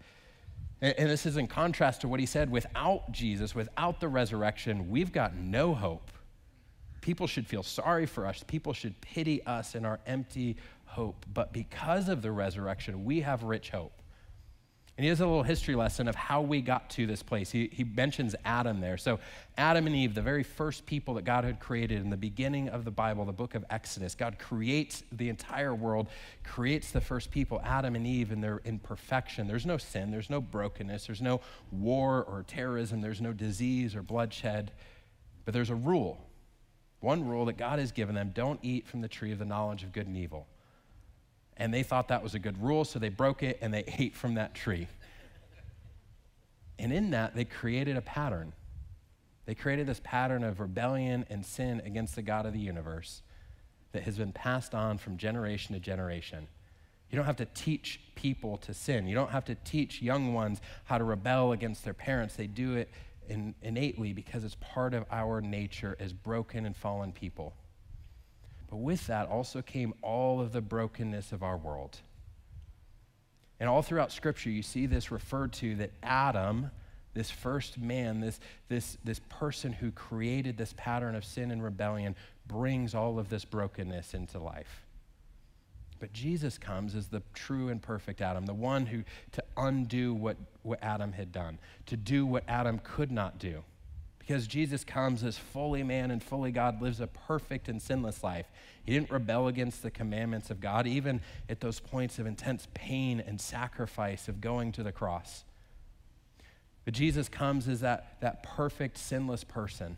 And, 0.82 0.94
and 0.98 1.10
this 1.10 1.26
is 1.26 1.38
in 1.38 1.48
contrast 1.48 2.02
to 2.02 2.08
what 2.08 2.20
he 2.20 2.26
said 2.26 2.52
without 2.52 3.12
Jesus, 3.12 3.56
without 3.56 4.00
the 4.00 4.08
resurrection, 4.08 4.90
we've 4.90 5.12
got 5.12 5.36
no 5.36 5.74
hope. 5.74 6.12
People 7.02 7.28
should 7.28 7.46
feel 7.46 7.64
sorry 7.64 8.06
for 8.06 8.26
us. 8.26 8.44
People 8.48 8.72
should 8.72 9.00
pity 9.02 9.44
us 9.46 9.76
in 9.76 9.84
our 9.84 10.00
empty 10.06 10.56
hope. 10.94 11.26
But 11.32 11.52
because 11.52 12.10
of 12.10 12.22
the 12.22 12.32
resurrection, 12.32 13.04
we 13.04 13.22
have 13.22 13.44
rich 13.44 13.70
hope. 13.70 14.02
And 14.96 15.04
he 15.04 15.10
has 15.10 15.22
a 15.22 15.26
little 15.26 15.42
history 15.42 15.74
lesson 15.74 16.08
of 16.08 16.14
how 16.14 16.42
we 16.42 16.62
got 16.62 16.92
to 16.92 17.08
this 17.08 17.24
place. 17.24 17.50
He, 17.50 17.68
he 17.74 17.84
mentions 17.84 18.36
Adam 18.46 18.80
there. 18.80 18.96
So, 18.96 19.20
Adam 19.58 19.88
and 19.88 19.96
Eve, 19.96 20.14
the 20.14 20.22
very 20.22 20.44
first 20.44 20.86
people 20.86 21.16
that 21.16 21.26
God 21.26 21.46
had 21.46 21.60
created 21.60 22.00
in 22.00 22.12
the 22.12 22.18
beginning 22.18 22.70
of 22.70 22.86
the 22.86 22.92
Bible, 22.92 23.26
the 23.26 23.32
book 23.32 23.56
of 23.56 23.66
Exodus, 23.72 24.14
God 24.14 24.38
creates 24.38 25.04
the 25.12 25.30
entire 25.30 25.74
world, 25.74 26.10
creates 26.44 26.92
the 26.92 27.02
first 27.02 27.32
people, 27.32 27.60
Adam 27.64 27.96
and 27.96 28.06
Eve, 28.06 28.32
in 28.32 28.80
perfection. 28.84 29.48
There's 29.48 29.66
no 29.66 29.80
sin, 29.80 30.12
there's 30.12 30.30
no 30.30 30.40
brokenness, 30.40 31.08
there's 31.08 31.24
no 31.24 31.42
war 31.72 32.24
or 32.24 32.44
terrorism, 32.48 33.02
there's 33.02 33.22
no 33.22 33.34
disease 33.34 33.96
or 33.96 34.04
bloodshed. 34.04 34.74
But 35.44 35.56
there's 35.56 35.72
a 35.72 35.76
rule 35.76 36.22
one 37.04 37.28
rule 37.28 37.46
that 37.46 37.58
God 37.58 37.80
has 37.80 37.92
given 37.92 38.16
them 38.16 38.32
don't 38.34 38.60
eat 38.64 38.88
from 38.88 39.02
the 39.02 39.10
tree 39.10 39.34
of 39.34 39.40
the 39.40 39.46
knowledge 39.46 39.84
of 39.84 39.92
good 39.92 40.08
and 40.08 40.16
evil. 40.16 40.48
And 41.58 41.74
they 41.74 41.84
thought 41.84 42.08
that 42.08 42.24
was 42.24 42.34
a 42.34 42.40
good 42.40 42.62
rule, 42.62 42.84
so 42.86 43.00
they 43.00 43.10
broke 43.10 43.44
it 43.44 43.60
and 43.62 43.74
they 43.74 43.84
ate 44.00 44.16
from 44.16 44.36
that 44.36 44.54
tree. 44.54 44.88
And 46.80 46.92
in 46.92 47.12
that, 47.12 47.36
they 47.36 47.46
created 47.46 47.98
a 47.98 48.02
pattern. 48.02 48.54
They 49.46 49.56
created 49.56 49.88
this 49.88 50.02
pattern 50.04 50.44
of 50.44 50.60
rebellion 50.60 51.26
and 51.30 51.46
sin 51.46 51.82
against 51.86 52.16
the 52.16 52.22
God 52.22 52.46
of 52.46 52.54
the 52.54 52.60
universe 52.60 53.22
that 53.92 54.04
has 54.04 54.18
been 54.18 54.32
passed 54.32 54.74
on 54.74 54.98
from 54.98 55.18
generation 55.18 55.74
to 55.76 55.80
generation. 55.80 56.48
You 57.10 57.18
don't 57.18 57.26
have 57.26 57.36
to 57.38 57.46
teach 57.46 58.00
people 58.16 58.58
to 58.58 58.74
sin. 58.74 59.08
You 59.08 59.14
don't 59.14 59.30
have 59.30 59.46
to 59.46 59.56
teach 59.56 60.02
young 60.02 60.34
ones 60.34 60.62
how 60.86 60.98
to 60.98 61.04
rebel 61.04 61.52
against 61.52 61.84
their 61.84 61.94
parents. 61.94 62.36
They 62.36 62.48
do 62.48 62.76
it 62.76 62.90
in, 63.30 63.54
innately 63.62 64.14
because 64.14 64.44
it's 64.44 64.58
part 64.60 64.94
of 64.94 65.06
our 65.12 65.40
nature 65.40 65.96
as 66.00 66.12
broken 66.12 66.66
and 66.66 66.76
fallen 66.76 67.12
people. 67.12 67.54
But 68.74 68.80
with 68.80 69.06
that 69.06 69.28
also 69.30 69.62
came 69.62 69.94
all 70.02 70.42
of 70.42 70.52
the 70.52 70.60
brokenness 70.60 71.32
of 71.32 71.44
our 71.44 71.58
world. 71.58 72.00
And 73.60 73.70
all 73.70 73.84
throughout 73.84 74.12
Scripture, 74.12 74.50
you 74.50 74.64
see 74.64 74.88
this 74.88 75.12
referred 75.12 75.54
to 75.54 75.76
that 75.76 75.92
Adam, 76.02 76.72
this 77.14 77.30
first 77.30 77.78
man, 77.78 78.20
this, 78.20 78.40
this, 78.70 78.98
this 79.04 79.22
person 79.30 79.74
who 79.74 79.92
created 79.92 80.58
this 80.58 80.74
pattern 80.76 81.14
of 81.14 81.24
sin 81.24 81.52
and 81.52 81.64
rebellion, 81.64 82.16
brings 82.48 82.96
all 82.96 83.20
of 83.20 83.30
this 83.30 83.46
brokenness 83.46 84.16
into 84.16 84.40
life. 84.40 84.88
But 86.00 86.12
Jesus 86.12 86.58
comes 86.58 86.96
as 86.96 87.10
the 87.10 87.22
true 87.36 87.70
and 87.70 87.80
perfect 87.80 88.22
Adam, 88.22 88.48
the 88.48 88.56
one 88.56 88.88
who 88.88 89.04
to 89.34 89.44
undo 89.56 90.16
what, 90.16 90.38
what 90.64 90.80
Adam 90.82 91.12
had 91.12 91.32
done, 91.32 91.60
to 91.86 91.96
do 91.96 92.26
what 92.26 92.44
Adam 92.48 92.82
could 92.84 93.12
not 93.12 93.38
do 93.38 93.64
Because 94.26 94.48
Jesus 94.48 94.86
comes 94.86 95.22
as 95.22 95.38
fully 95.38 95.84
man 95.84 96.10
and 96.10 96.24
fully 96.24 96.52
God, 96.52 96.82
lives 96.82 97.02
a 97.02 97.08
perfect 97.08 97.68
and 97.68 97.82
sinless 97.82 98.24
life. 98.24 98.46
He 98.86 98.94
didn't 98.94 99.12
rebel 99.12 99.50
against 99.50 99.84
the 99.84 99.92
commandments 99.92 100.50
of 100.50 100.62
God, 100.62 100.88
even 100.88 101.20
at 101.50 101.60
those 101.60 101.82
points 101.82 102.20
of 102.20 102.26
intense 102.26 102.70
pain 102.74 103.20
and 103.20 103.40
sacrifice 103.42 104.30
of 104.30 104.40
going 104.40 104.72
to 104.74 104.84
the 104.84 104.94
cross. 104.94 105.44
But 106.86 106.94
Jesus 106.94 107.28
comes 107.28 107.68
as 107.68 107.82
that, 107.82 108.18
that 108.22 108.44
perfect, 108.44 108.98
sinless 108.98 109.44
person, 109.44 109.98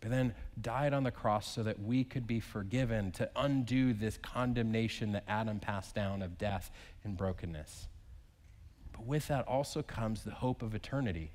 but 0.00 0.10
then 0.10 0.34
died 0.58 0.94
on 0.94 1.02
the 1.02 1.10
cross 1.10 1.52
so 1.52 1.62
that 1.64 1.82
we 1.82 2.04
could 2.04 2.26
be 2.26 2.40
forgiven 2.40 3.10
to 3.12 3.28
undo 3.36 3.92
this 3.92 4.16
condemnation 4.16 5.12
that 5.12 5.24
Adam 5.28 5.60
passed 5.60 5.94
down 5.94 6.22
of 6.22 6.38
death 6.38 6.70
and 7.04 7.14
brokenness. 7.14 7.88
But 8.92 9.04
with 9.04 9.28
that 9.28 9.46
also 9.46 9.82
comes 9.82 10.24
the 10.24 10.30
hope 10.30 10.62
of 10.62 10.74
eternity. 10.74 11.32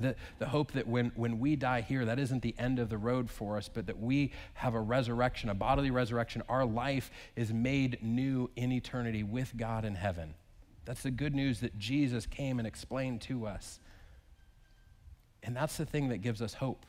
The, 0.00 0.16
the 0.38 0.46
hope 0.46 0.72
that 0.72 0.86
when, 0.86 1.12
when 1.14 1.38
we 1.38 1.56
die 1.56 1.80
here, 1.80 2.04
that 2.04 2.18
isn't 2.18 2.42
the 2.42 2.54
end 2.58 2.78
of 2.78 2.88
the 2.88 2.98
road 2.98 3.30
for 3.30 3.56
us, 3.56 3.68
but 3.72 3.86
that 3.86 3.98
we 3.98 4.32
have 4.54 4.74
a 4.74 4.80
resurrection, 4.80 5.50
a 5.50 5.54
bodily 5.54 5.90
resurrection. 5.90 6.42
Our 6.48 6.64
life 6.64 7.10
is 7.36 7.52
made 7.52 7.98
new 8.02 8.50
in 8.56 8.72
eternity 8.72 9.22
with 9.22 9.56
God 9.56 9.84
in 9.84 9.94
heaven. 9.94 10.34
That's 10.84 11.02
the 11.02 11.10
good 11.10 11.34
news 11.34 11.60
that 11.60 11.78
Jesus 11.78 12.26
came 12.26 12.58
and 12.58 12.66
explained 12.66 13.20
to 13.22 13.46
us. 13.46 13.80
And 15.42 15.56
that's 15.56 15.76
the 15.76 15.86
thing 15.86 16.08
that 16.08 16.18
gives 16.18 16.42
us 16.42 16.54
hope. 16.54 16.86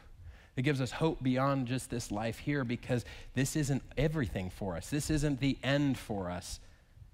It 0.56 0.62
gives 0.62 0.80
us 0.80 0.92
hope 0.92 1.22
beyond 1.22 1.68
just 1.68 1.90
this 1.90 2.12
life 2.12 2.40
here 2.40 2.64
because 2.64 3.04
this 3.34 3.56
isn't 3.56 3.84
everything 3.98 4.50
for 4.50 4.78
us. 4.78 4.90
This 4.90 5.10
isn't 5.10 5.42
the 5.42 5.58
end 5.64 5.98
for 5.98 6.32
us. 6.32 6.60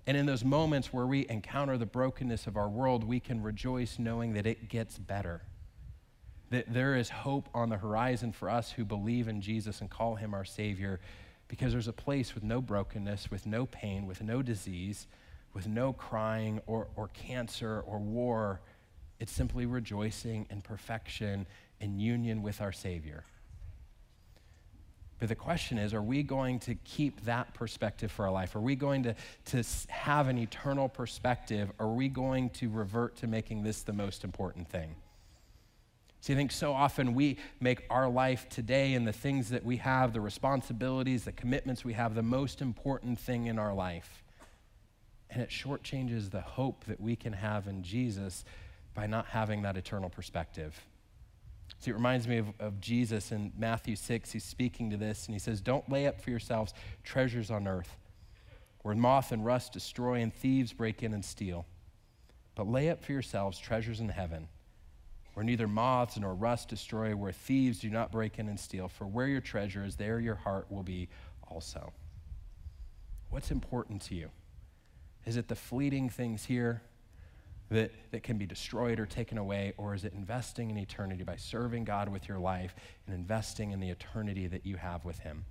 And 0.05 0.15
in 0.15 0.25
those 0.25 0.43
moments 0.43 0.93
where 0.93 1.05
we 1.05 1.27
encounter 1.29 1.77
the 1.77 1.85
brokenness 1.85 2.47
of 2.47 2.57
our 2.57 2.69
world, 2.69 3.03
we 3.03 3.19
can 3.19 3.41
rejoice 3.41 3.97
knowing 3.99 4.33
that 4.33 4.45
it 4.45 4.69
gets 4.69 4.97
better. 4.97 5.41
That 6.51 6.71
there 6.71 6.95
is 6.95 7.09
hope 7.09 7.49
on 7.53 7.69
the 7.69 7.77
horizon 7.77 8.31
for 8.31 8.49
us 8.49 8.71
who 8.71 8.85
believe 8.85 9.27
in 9.27 9.41
Jesus 9.41 9.81
and 9.81 9.89
call 9.89 10.15
him 10.15 10.33
our 10.33 10.45
Savior 10.45 10.99
because 11.47 11.73
there's 11.73 11.89
a 11.89 11.93
place 11.93 12.33
with 12.33 12.43
no 12.43 12.61
brokenness, 12.61 13.29
with 13.29 13.45
no 13.45 13.65
pain, 13.65 14.05
with 14.05 14.21
no 14.21 14.41
disease, 14.41 15.07
with 15.53 15.67
no 15.67 15.91
crying 15.91 16.61
or, 16.65 16.87
or 16.95 17.09
cancer 17.09 17.83
or 17.85 17.99
war. 17.99 18.61
It's 19.19 19.31
simply 19.33 19.65
rejoicing 19.65 20.47
in 20.49 20.61
perfection 20.61 21.45
in 21.81 21.99
union 21.99 22.41
with 22.41 22.61
our 22.61 22.71
Savior. 22.71 23.25
But 25.19 25.29
the 25.29 25.35
question 25.35 25.77
is 25.77 25.93
are 25.93 26.01
we 26.01 26.23
going 26.23 26.59
to 26.61 26.75
keep 26.75 27.25
that 27.25 27.53
perspective 27.53 28.11
for 28.11 28.25
our 28.25 28.31
life? 28.31 28.55
Are 28.55 28.61
we 28.61 28.75
going 28.75 29.03
to, 29.03 29.15
to 29.45 29.63
have 29.89 30.27
an 30.27 30.37
eternal 30.37 30.89
perspective? 30.89 31.69
Are 31.79 31.91
we 31.91 32.07
going 32.07 32.49
to 32.51 32.69
revert 32.69 33.17
to 33.17 33.27
making 33.27 33.61
this 33.63 33.83
the 33.83 33.93
most 33.93 34.23
important 34.23 34.67
thing? 34.67 34.95
See, 36.21 36.33
I 36.33 36.35
think 36.35 36.51
so 36.51 36.71
often 36.73 37.15
we 37.15 37.37
make 37.59 37.83
our 37.89 38.07
life 38.07 38.47
today 38.47 38.93
and 38.93 39.07
the 39.07 39.13
things 39.13 39.49
that 39.49 39.65
we 39.65 39.77
have, 39.77 40.13
the 40.13 40.21
responsibilities, 40.21 41.23
the 41.23 41.31
commitments 41.31 41.83
we 41.83 41.93
have, 41.93 42.13
the 42.13 42.21
most 42.21 42.61
important 42.61 43.19
thing 43.19 43.47
in 43.47 43.57
our 43.57 43.73
life. 43.73 44.23
And 45.31 45.41
it 45.41 45.49
shortchanges 45.49 46.29
the 46.29 46.41
hope 46.41 46.85
that 46.85 47.01
we 47.01 47.15
can 47.15 47.33
have 47.33 47.67
in 47.67 47.81
Jesus 47.81 48.45
by 48.93 49.07
not 49.07 49.25
having 49.27 49.63
that 49.63 49.77
eternal 49.77 50.09
perspective. 50.09 50.79
See, 51.79 51.89
it 51.89 51.95
reminds 51.95 52.27
me 52.27 52.37
of, 52.37 52.47
of 52.59 52.79
Jesus 52.79 53.31
in 53.31 53.51
Matthew 53.57 53.95
6. 53.95 54.31
He's 54.31 54.43
speaking 54.43 54.91
to 54.91 54.97
this, 54.97 55.25
and 55.25 55.33
he 55.33 55.39
says, 55.39 55.59
Don't 55.61 55.89
lay 55.89 56.05
up 56.05 56.21
for 56.21 56.29
yourselves 56.29 56.73
treasures 57.03 57.49
on 57.49 57.67
earth, 57.67 57.97
where 58.83 58.93
moth 58.93 59.31
and 59.31 59.43
rust 59.43 59.73
destroy 59.73 60.21
and 60.21 60.31
thieves 60.31 60.73
break 60.73 61.01
in 61.01 61.13
and 61.13 61.25
steal. 61.25 61.65
But 62.53 62.67
lay 62.67 62.89
up 62.89 63.03
for 63.03 63.13
yourselves 63.13 63.57
treasures 63.57 63.99
in 63.99 64.09
heaven, 64.09 64.49
where 65.33 65.43
neither 65.43 65.67
moths 65.67 66.17
nor 66.17 66.33
rust 66.33 66.69
destroy, 66.69 67.15
where 67.15 67.31
thieves 67.31 67.79
do 67.79 67.89
not 67.89 68.11
break 68.11 68.37
in 68.39 68.49
and 68.49 68.59
steal. 68.59 68.87
For 68.87 69.05
where 69.05 69.27
your 69.27 69.41
treasure 69.41 69.85
is, 69.85 69.95
there 69.95 70.19
your 70.19 70.35
heart 70.35 70.67
will 70.69 70.83
be 70.83 71.07
also. 71.49 71.93
What's 73.29 73.51
important 73.51 74.01
to 74.03 74.15
you? 74.15 74.29
Is 75.25 75.37
it 75.37 75.47
the 75.47 75.55
fleeting 75.55 76.09
things 76.09 76.43
here 76.43 76.81
that, 77.69 77.91
that 78.11 78.23
can 78.23 78.37
be 78.37 78.45
destroyed 78.45 78.99
or 78.99 79.05
taken 79.05 79.37
away, 79.37 79.73
or 79.77 79.95
is 79.95 80.03
it 80.03 80.13
investing 80.13 80.69
in 80.69 80.77
eternity 80.77 81.23
by 81.23 81.37
serving 81.37 81.85
God 81.85 82.09
with 82.09 82.27
your 82.27 82.37
life 82.37 82.75
and 83.05 83.15
investing 83.15 83.71
in 83.71 83.79
the 83.79 83.89
eternity 83.89 84.47
that 84.47 84.65
you 84.65 84.75
have 84.75 85.05
with 85.05 85.19
Him? 85.19 85.45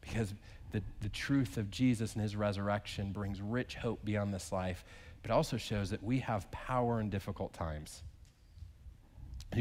Because 0.00 0.32
the, 0.72 0.82
the 1.02 1.10
truth 1.10 1.58
of 1.58 1.70
Jesus 1.70 2.14
and 2.14 2.22
His 2.22 2.36
resurrection 2.36 3.12
brings 3.12 3.42
rich 3.42 3.74
hope 3.74 4.02
beyond 4.04 4.32
this 4.32 4.50
life, 4.50 4.84
but 5.22 5.30
also 5.30 5.58
shows 5.58 5.90
that 5.90 6.02
we 6.02 6.20
have 6.20 6.50
power 6.50 7.00
in 7.00 7.10
difficult 7.10 7.52
times. 7.52 8.02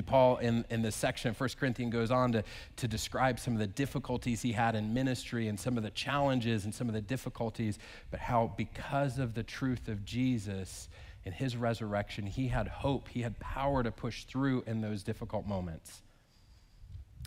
Paul, 0.02 0.38
in, 0.38 0.66
in 0.70 0.82
this 0.82 0.96
section 0.96 1.30
of 1.30 1.40
1 1.40 1.50
Corinthians, 1.60 1.92
goes 1.94 2.12
on 2.12 2.32
to, 2.34 2.44
to 2.78 2.88
describe 2.88 3.40
some 3.40 3.54
of 3.54 3.60
the 3.60 3.68
difficulties 3.68 4.42
he 4.42 4.52
had 4.52 4.76
in 4.76 4.94
ministry 4.94 5.48
and 5.48 5.60
some 5.60 5.78
of 5.78 5.84
the 5.84 5.92
challenges 5.92 6.66
and 6.66 6.74
some 6.74 6.88
of 6.88 6.94
the 6.94 7.02
difficulties, 7.02 7.78
but 8.12 8.20
how, 8.20 8.54
because 8.58 9.20
of 9.20 9.34
the 9.34 9.44
truth 9.44 9.88
of 9.88 10.04
Jesus 10.06 10.90
and 11.26 11.34
his 11.34 11.56
resurrection, 11.56 12.26
he 12.26 12.48
had 12.48 12.68
hope, 12.68 13.08
he 13.08 13.22
had 13.22 13.40
power 13.40 13.84
to 13.84 13.92
push 13.92 14.26
through 14.26 14.64
in 14.68 14.82
those 14.82 15.04
difficult 15.04 15.46
moments. 15.48 16.02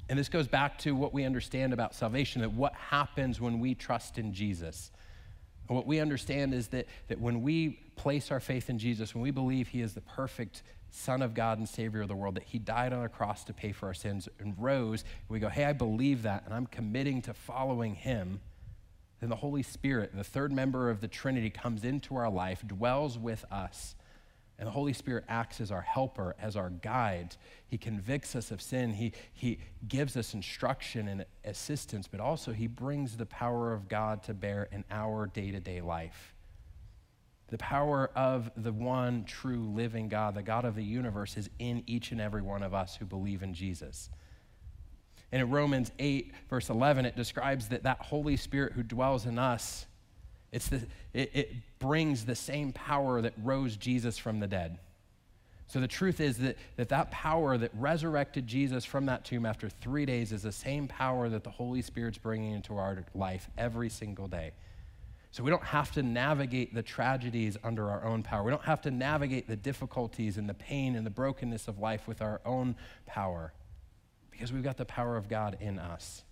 And 0.08 0.18
this 0.18 0.28
goes 0.28 0.46
back 0.46 0.78
to 0.78 0.94
what 0.94 1.12
we 1.12 1.24
understand 1.24 1.72
about 1.72 1.94
salvation 1.94 2.42
that 2.42 2.52
what 2.52 2.74
happens 2.74 3.40
when 3.40 3.60
we 3.60 3.74
trust 3.74 4.18
in 4.18 4.32
Jesus. 4.32 4.90
And 5.68 5.76
what 5.76 5.86
we 5.86 5.98
understand 5.98 6.54
is 6.54 6.68
that, 6.68 6.86
that 7.08 7.20
when 7.20 7.42
we 7.42 7.80
place 7.96 8.30
our 8.30 8.40
faith 8.40 8.70
in 8.70 8.78
Jesus, 8.78 9.14
when 9.14 9.22
we 9.22 9.30
believe 9.30 9.68
he 9.68 9.80
is 9.80 9.94
the 9.94 10.00
perfect 10.00 10.62
Son 10.96 11.20
of 11.20 11.34
God 11.34 11.58
and 11.58 11.68
Savior 11.68 12.02
of 12.02 12.08
the 12.08 12.16
world, 12.16 12.36
that 12.36 12.44
He 12.44 12.58
died 12.58 12.92
on 12.92 13.04
a 13.04 13.08
cross 13.08 13.44
to 13.44 13.52
pay 13.52 13.72
for 13.72 13.86
our 13.86 13.94
sins 13.94 14.28
and 14.38 14.54
rose, 14.56 15.02
and 15.02 15.28
we 15.28 15.38
go, 15.38 15.48
hey, 15.48 15.64
I 15.64 15.72
believe 15.72 16.22
that, 16.22 16.44
and 16.46 16.54
I'm 16.54 16.66
committing 16.66 17.22
to 17.22 17.34
following 17.34 17.94
Him, 17.94 18.40
then 19.20 19.28
the 19.28 19.36
Holy 19.36 19.62
Spirit, 19.62 20.14
the 20.14 20.24
third 20.24 20.52
member 20.52 20.90
of 20.90 21.00
the 21.00 21.08
Trinity, 21.08 21.50
comes 21.50 21.84
into 21.84 22.16
our 22.16 22.30
life, 22.30 22.62
dwells 22.66 23.18
with 23.18 23.44
us. 23.50 23.94
And 24.58 24.66
the 24.66 24.72
Holy 24.72 24.94
Spirit 24.94 25.24
acts 25.28 25.60
as 25.60 25.70
our 25.70 25.82
helper, 25.82 26.34
as 26.40 26.56
our 26.56 26.70
guide. 26.70 27.36
He 27.68 27.76
convicts 27.76 28.34
us 28.34 28.50
of 28.50 28.62
sin. 28.62 28.94
He, 28.94 29.12
he 29.34 29.58
gives 29.86 30.16
us 30.16 30.32
instruction 30.32 31.08
and 31.08 31.26
assistance, 31.44 32.08
but 32.08 32.20
also 32.20 32.52
He 32.52 32.66
brings 32.66 33.18
the 33.18 33.26
power 33.26 33.74
of 33.74 33.86
God 33.86 34.22
to 34.24 34.34
bear 34.34 34.66
in 34.72 34.82
our 34.90 35.26
day 35.26 35.50
to 35.50 35.60
day 35.60 35.82
life. 35.82 36.34
The 37.48 37.58
power 37.58 38.10
of 38.16 38.50
the 38.56 38.72
one 38.72 39.24
true 39.24 39.70
living 39.74 40.08
God, 40.08 40.34
the 40.34 40.42
God 40.42 40.64
of 40.64 40.74
the 40.74 40.82
universe, 40.82 41.36
is 41.36 41.48
in 41.58 41.84
each 41.86 42.10
and 42.10 42.20
every 42.20 42.42
one 42.42 42.62
of 42.62 42.74
us 42.74 42.96
who 42.96 43.04
believe 43.04 43.42
in 43.42 43.54
Jesus. 43.54 44.10
And 45.30 45.42
in 45.42 45.50
Romans 45.50 45.92
8, 45.98 46.32
verse 46.50 46.70
11, 46.70 47.06
it 47.06 47.16
describes 47.16 47.68
that 47.68 47.84
that 47.84 48.00
Holy 48.00 48.36
Spirit 48.36 48.72
who 48.72 48.82
dwells 48.82 49.26
in 49.26 49.38
us, 49.38 49.86
it's 50.52 50.68
the, 50.68 50.86
it, 51.12 51.30
it 51.34 51.52
brings 51.78 52.24
the 52.24 52.34
same 52.34 52.72
power 52.72 53.20
that 53.20 53.34
rose 53.42 53.76
Jesus 53.76 54.18
from 54.18 54.40
the 54.40 54.46
dead. 54.46 54.78
So 55.68 55.80
the 55.80 55.88
truth 55.88 56.20
is 56.20 56.38
that, 56.38 56.56
that 56.76 56.88
that 56.90 57.10
power 57.10 57.58
that 57.58 57.72
resurrected 57.74 58.46
Jesus 58.46 58.84
from 58.84 59.06
that 59.06 59.24
tomb 59.24 59.44
after 59.44 59.68
three 59.68 60.06
days 60.06 60.30
is 60.30 60.42
the 60.42 60.52
same 60.52 60.86
power 60.86 61.28
that 61.28 61.42
the 61.42 61.50
Holy 61.50 61.82
Spirit's 61.82 62.18
bringing 62.18 62.52
into 62.52 62.76
our 62.76 63.04
life 63.14 63.50
every 63.58 63.88
single 63.88 64.28
day. 64.28 64.52
So 65.30 65.42
we 65.42 65.50
don't 65.50 65.64
have 65.64 65.92
to 65.92 66.02
navigate 66.02 66.74
the 66.74 66.82
tragedies 66.82 67.56
under 67.62 67.90
our 67.90 68.04
own 68.04 68.22
power. 68.22 68.42
We 68.42 68.50
don't 68.50 68.64
have 68.64 68.80
to 68.82 68.90
navigate 68.90 69.48
the 69.48 69.56
difficulties 69.56 70.38
and 70.38 70.48
the 70.48 70.54
pain 70.54 70.96
and 70.96 71.04
the 71.04 71.10
brokenness 71.10 71.68
of 71.68 71.78
life 71.78 72.08
with 72.08 72.22
our 72.22 72.40
own 72.44 72.76
power 73.04 73.52
because 74.30 74.52
we've 74.52 74.62
got 74.62 74.76
the 74.76 74.84
power 74.84 75.16
of 75.16 75.28
God 75.28 75.56
in 75.60 75.78
us. 75.78 76.22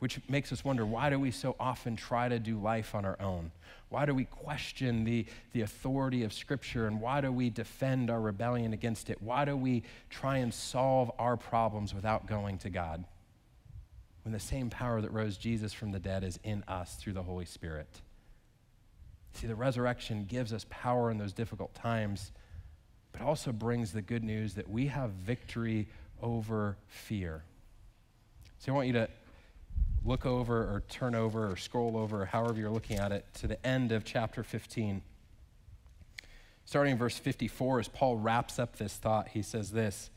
Which 0.00 0.20
makes 0.28 0.52
us 0.52 0.64
wonder 0.64 0.86
why 0.86 1.10
do 1.10 1.18
we 1.18 1.30
so 1.30 1.56
often 1.58 1.96
try 1.96 2.28
to 2.28 2.38
do 2.38 2.58
life 2.58 2.94
on 2.94 3.04
our 3.04 3.20
own? 3.20 3.50
Why 3.88 4.06
do 4.06 4.14
we 4.14 4.26
question 4.26 5.04
the, 5.04 5.26
the 5.52 5.62
authority 5.62 6.22
of 6.22 6.32
Scripture 6.32 6.86
and 6.86 7.00
why 7.00 7.20
do 7.20 7.32
we 7.32 7.50
defend 7.50 8.10
our 8.10 8.20
rebellion 8.20 8.72
against 8.72 9.10
it? 9.10 9.20
Why 9.20 9.44
do 9.44 9.56
we 9.56 9.82
try 10.08 10.38
and 10.38 10.54
solve 10.54 11.10
our 11.18 11.36
problems 11.36 11.94
without 11.94 12.26
going 12.26 12.58
to 12.58 12.70
God? 12.70 13.04
When 14.28 14.34
the 14.34 14.38
same 14.38 14.68
power 14.68 15.00
that 15.00 15.10
rose 15.10 15.38
Jesus 15.38 15.72
from 15.72 15.90
the 15.90 15.98
dead 15.98 16.22
is 16.22 16.38
in 16.44 16.62
us 16.68 16.96
through 16.96 17.14
the 17.14 17.22
Holy 17.22 17.46
Spirit. 17.46 17.88
See, 19.32 19.46
the 19.46 19.54
resurrection 19.54 20.26
gives 20.26 20.52
us 20.52 20.66
power 20.68 21.10
in 21.10 21.16
those 21.16 21.32
difficult 21.32 21.74
times, 21.74 22.30
but 23.10 23.22
also 23.22 23.52
brings 23.52 23.90
the 23.90 24.02
good 24.02 24.22
news 24.22 24.52
that 24.52 24.68
we 24.68 24.88
have 24.88 25.12
victory 25.12 25.88
over 26.20 26.76
fear. 26.88 27.42
So 28.58 28.70
I 28.70 28.74
want 28.74 28.86
you 28.88 28.92
to 28.92 29.08
look 30.04 30.26
over 30.26 30.58
or 30.58 30.82
turn 30.90 31.14
over 31.14 31.50
or 31.50 31.56
scroll 31.56 31.96
over, 31.96 32.26
however 32.26 32.60
you're 32.60 32.68
looking 32.68 32.98
at 32.98 33.12
it, 33.12 33.24
to 33.36 33.46
the 33.46 33.66
end 33.66 33.92
of 33.92 34.04
chapter 34.04 34.42
15. 34.42 35.00
Starting 36.66 36.92
in 36.92 36.98
verse 36.98 37.16
54, 37.16 37.80
as 37.80 37.88
Paul 37.88 38.18
wraps 38.18 38.58
up 38.58 38.76
this 38.76 38.92
thought, 38.92 39.28
he 39.28 39.40
says 39.40 39.70
this 39.70 40.10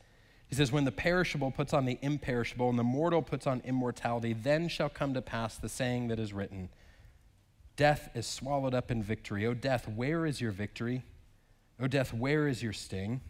he 0.52 0.56
says, 0.56 0.70
When 0.70 0.84
the 0.84 0.92
perishable 0.92 1.50
puts 1.50 1.72
on 1.72 1.86
the 1.86 1.98
imperishable 2.02 2.68
and 2.68 2.78
the 2.78 2.82
mortal 2.82 3.22
puts 3.22 3.46
on 3.46 3.62
immortality, 3.64 4.34
then 4.34 4.68
shall 4.68 4.90
come 4.90 5.14
to 5.14 5.22
pass 5.22 5.56
the 5.56 5.66
saying 5.66 6.08
that 6.08 6.18
is 6.18 6.34
written 6.34 6.68
Death 7.76 8.10
is 8.14 8.26
swallowed 8.26 8.74
up 8.74 8.90
in 8.90 9.02
victory. 9.02 9.46
O 9.46 9.54
death, 9.54 9.88
where 9.88 10.26
is 10.26 10.42
your 10.42 10.52
victory? 10.52 11.04
O 11.80 11.86
death, 11.86 12.12
where 12.12 12.46
is 12.46 12.62
your 12.62 12.74
sting? 12.74 13.22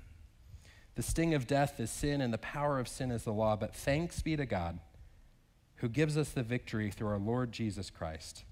The 0.96 1.04
sting 1.04 1.32
of 1.32 1.46
death 1.46 1.78
is 1.78 1.92
sin, 1.92 2.20
and 2.20 2.34
the 2.34 2.38
power 2.38 2.80
of 2.80 2.88
sin 2.88 3.12
is 3.12 3.22
the 3.22 3.32
law. 3.32 3.54
But 3.54 3.72
thanks 3.72 4.20
be 4.20 4.34
to 4.36 4.44
God 4.44 4.80
who 5.76 5.88
gives 5.88 6.18
us 6.18 6.30
the 6.30 6.42
victory 6.42 6.90
through 6.90 7.06
our 7.06 7.20
Lord 7.20 7.52
Jesus 7.52 7.88
Christ. 7.88 8.42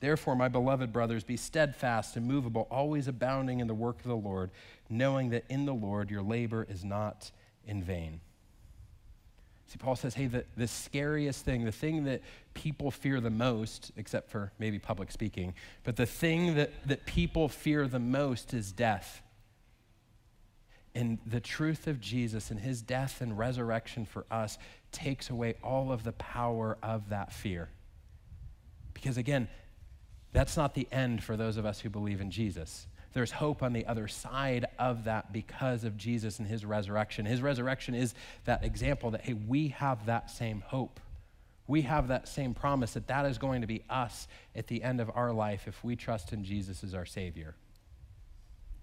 Therefore, 0.00 0.34
my 0.34 0.48
beloved 0.48 0.92
brothers, 0.92 1.22
be 1.22 1.36
steadfast, 1.36 2.16
and 2.16 2.28
immovable, 2.28 2.66
always 2.68 3.06
abounding 3.06 3.60
in 3.60 3.68
the 3.68 3.74
work 3.74 4.00
of 4.00 4.08
the 4.08 4.16
Lord, 4.16 4.50
knowing 4.90 5.30
that 5.30 5.44
in 5.48 5.66
the 5.66 5.72
Lord 5.72 6.10
your 6.10 6.22
labor 6.22 6.66
is 6.68 6.84
not 6.84 7.30
in 7.66 7.82
vain. 7.82 8.20
See, 9.66 9.78
Paul 9.78 9.96
says, 9.96 10.14
hey, 10.14 10.26
the, 10.26 10.44
the 10.56 10.68
scariest 10.68 11.44
thing, 11.44 11.64
the 11.64 11.72
thing 11.72 12.04
that 12.04 12.22
people 12.54 12.90
fear 12.90 13.20
the 13.20 13.30
most, 13.30 13.90
except 13.96 14.30
for 14.30 14.52
maybe 14.58 14.78
public 14.78 15.10
speaking, 15.10 15.54
but 15.82 15.96
the 15.96 16.06
thing 16.06 16.54
that, 16.54 16.70
that 16.86 17.04
people 17.04 17.48
fear 17.48 17.88
the 17.88 17.98
most 17.98 18.54
is 18.54 18.70
death. 18.70 19.22
And 20.94 21.18
the 21.26 21.40
truth 21.40 21.88
of 21.88 22.00
Jesus 22.00 22.50
and 22.50 22.60
his 22.60 22.80
death 22.80 23.20
and 23.20 23.36
resurrection 23.36 24.06
for 24.06 24.24
us 24.30 24.56
takes 24.92 25.30
away 25.30 25.56
all 25.62 25.90
of 25.92 26.04
the 26.04 26.12
power 26.12 26.78
of 26.82 27.08
that 27.08 27.32
fear. 27.32 27.68
Because 28.94 29.18
again, 29.18 29.48
that's 30.32 30.56
not 30.56 30.74
the 30.74 30.86
end 30.92 31.22
for 31.22 31.36
those 31.36 31.56
of 31.56 31.66
us 31.66 31.80
who 31.80 31.90
believe 31.90 32.20
in 32.20 32.30
Jesus. 32.30 32.86
There's 33.16 33.30
hope 33.30 33.62
on 33.62 33.72
the 33.72 33.86
other 33.86 34.08
side 34.08 34.66
of 34.78 35.04
that 35.04 35.32
because 35.32 35.84
of 35.84 35.96
Jesus 35.96 36.38
and 36.38 36.46
his 36.46 36.66
resurrection. 36.66 37.24
His 37.24 37.40
resurrection 37.40 37.94
is 37.94 38.12
that 38.44 38.62
example 38.62 39.12
that, 39.12 39.22
hey, 39.22 39.32
we 39.32 39.68
have 39.68 40.04
that 40.04 40.30
same 40.30 40.62
hope. 40.66 41.00
We 41.66 41.80
have 41.80 42.08
that 42.08 42.28
same 42.28 42.52
promise 42.52 42.92
that 42.92 43.06
that 43.06 43.24
is 43.24 43.38
going 43.38 43.62
to 43.62 43.66
be 43.66 43.82
us 43.88 44.28
at 44.54 44.66
the 44.66 44.82
end 44.82 45.00
of 45.00 45.10
our 45.14 45.32
life 45.32 45.66
if 45.66 45.82
we 45.82 45.96
trust 45.96 46.34
in 46.34 46.44
Jesus 46.44 46.84
as 46.84 46.92
our 46.92 47.06
Savior. 47.06 47.54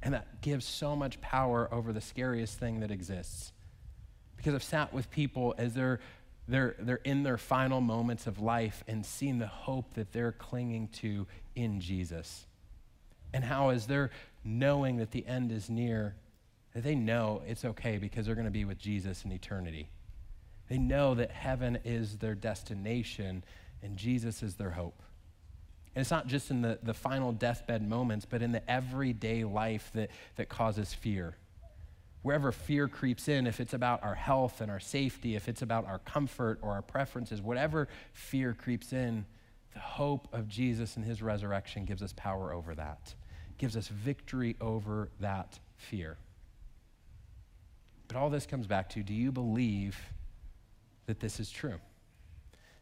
And 0.02 0.16
that 0.16 0.42
gives 0.42 0.66
so 0.66 0.96
much 0.96 1.22
power 1.22 1.72
over 1.72 1.94
the 1.94 2.02
scariest 2.02 2.58
thing 2.58 2.80
that 2.80 2.90
exists. 2.90 3.52
Because 4.36 4.56
I've 4.56 4.64
sat 4.64 4.96
with 4.96 5.12
people 5.12 5.54
as 5.60 5.76
they're, 5.76 6.00
they're, 6.48 6.76
they're 6.80 6.96
in 7.04 7.22
their 7.22 7.38
final 7.38 7.82
moments 7.82 8.26
of 8.26 8.40
life 8.40 8.84
and 8.88 9.06
seen 9.06 9.38
the 9.38 9.46
hope 9.46 9.94
that 9.94 10.12
they're 10.12 10.32
clinging 10.32 10.88
to 10.88 11.28
in 11.54 11.80
Jesus. 11.82 12.48
And 13.34 13.44
how, 13.44 13.70
as 13.70 13.88
they're 13.88 14.12
knowing 14.44 14.98
that 14.98 15.12
the 15.12 15.26
end 15.26 15.52
is 15.52 15.70
near, 15.70 16.16
they 16.76 16.96
know 16.96 17.42
it's 17.48 17.66
okay 17.66 17.98
because 17.98 18.26
they're 18.26 18.36
going 18.36 18.46
to 18.46 18.52
be 18.52 18.66
with 18.66 18.78
Jesus 18.78 19.26
in 19.26 19.32
eternity. 19.32 19.90
They 20.70 20.78
know 20.78 21.16
that 21.16 21.32
heaven 21.32 21.80
is 21.84 22.18
their 22.18 22.36
destination 22.36 23.44
and 23.82 23.98
Jesus 23.98 24.42
is 24.44 24.56
their 24.56 24.72
hope. 24.72 25.02
And 25.96 26.02
it's 26.02 26.12
not 26.12 26.28
just 26.28 26.50
in 26.50 26.62
the, 26.62 26.80
the 26.82 26.94
final 26.94 27.32
deathbed 27.32 27.88
moments, 27.88 28.26
but 28.26 28.42
in 28.42 28.52
the 28.52 28.68
everyday 28.70 29.44
life 29.44 29.92
that, 29.94 30.10
that 30.38 30.50
causes 30.50 30.94
fear. 30.94 31.36
Wherever 32.24 32.52
fear 32.52 32.88
creeps 32.88 33.28
in, 33.28 33.46
if 33.46 33.60
it's 33.60 33.74
about 33.74 34.02
our 34.02 34.16
health 34.16 34.62
and 34.62 34.72
our 34.72 34.80
safety, 34.80 35.36
if 35.36 35.50
it's 35.50 35.62
about 35.62 35.86
our 35.86 36.00
comfort 36.00 36.58
or 36.62 36.72
our 36.72 36.82
preferences, 36.82 37.42
whatever 37.42 37.90
fear 38.14 38.54
creeps 38.54 38.94
in, 38.94 39.26
the 39.74 39.80
hope 39.80 40.28
of 40.32 40.48
Jesus 40.48 40.96
and 40.96 41.06
his 41.06 41.22
resurrection 41.22 41.86
gives 41.86 42.02
us 42.02 42.14
power 42.16 42.54
over 42.54 42.74
that, 42.76 43.14
gives 43.64 43.78
us 43.78 43.88
victory 43.88 44.58
over 44.60 45.08
that 45.22 45.58
fear. 45.78 46.18
But 48.10 48.18
all 48.18 48.30
this 48.30 48.46
comes 48.46 48.68
back 48.68 48.90
to 48.90 49.04
do 49.04 49.14
you 49.14 49.32
believe 49.32 49.98
that 51.06 51.22
this 51.22 51.40
is 51.40 51.50
true? 51.50 51.80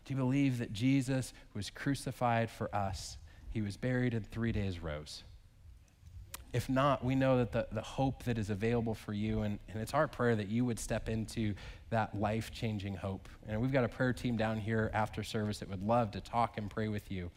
Do 0.05 0.11
you 0.11 0.17
believe 0.17 0.57
that 0.57 0.73
Jesus 0.73 1.33
was 1.53 1.69
crucified 1.69 2.49
for 2.49 2.73
us? 2.75 3.17
He 3.51 3.61
was 3.61 3.77
buried 3.77 4.15
and 4.15 4.25
three 4.25 4.51
days 4.51 4.79
rose. 4.79 5.21
If 6.51 6.67
not, 6.67 7.05
we 7.05 7.13
know 7.13 7.37
that 7.37 7.51
the, 7.51 7.67
the 7.71 7.83
hope 7.83 8.23
that 8.23 8.39
is 8.39 8.49
available 8.49 8.95
for 8.95 9.13
you, 9.13 9.43
and, 9.43 9.59
and 9.69 9.79
it's 9.79 9.93
our 9.93 10.07
prayer 10.07 10.35
that 10.35 10.47
you 10.47 10.65
would 10.65 10.79
step 10.79 11.09
into 11.09 11.53
that 11.91 12.19
life 12.19 12.51
changing 12.51 12.95
hope. 12.95 13.29
And 13.47 13.61
we've 13.61 13.71
got 13.71 13.83
a 13.83 13.87
prayer 13.87 14.13
team 14.13 14.35
down 14.35 14.57
here 14.57 14.89
after 14.95 15.21
service 15.21 15.59
that 15.59 15.69
would 15.69 15.83
love 15.83 16.09
to 16.13 16.21
talk 16.21 16.57
and 16.57 16.71
pray 16.71 16.87
with 16.87 17.11
you. 17.11 17.29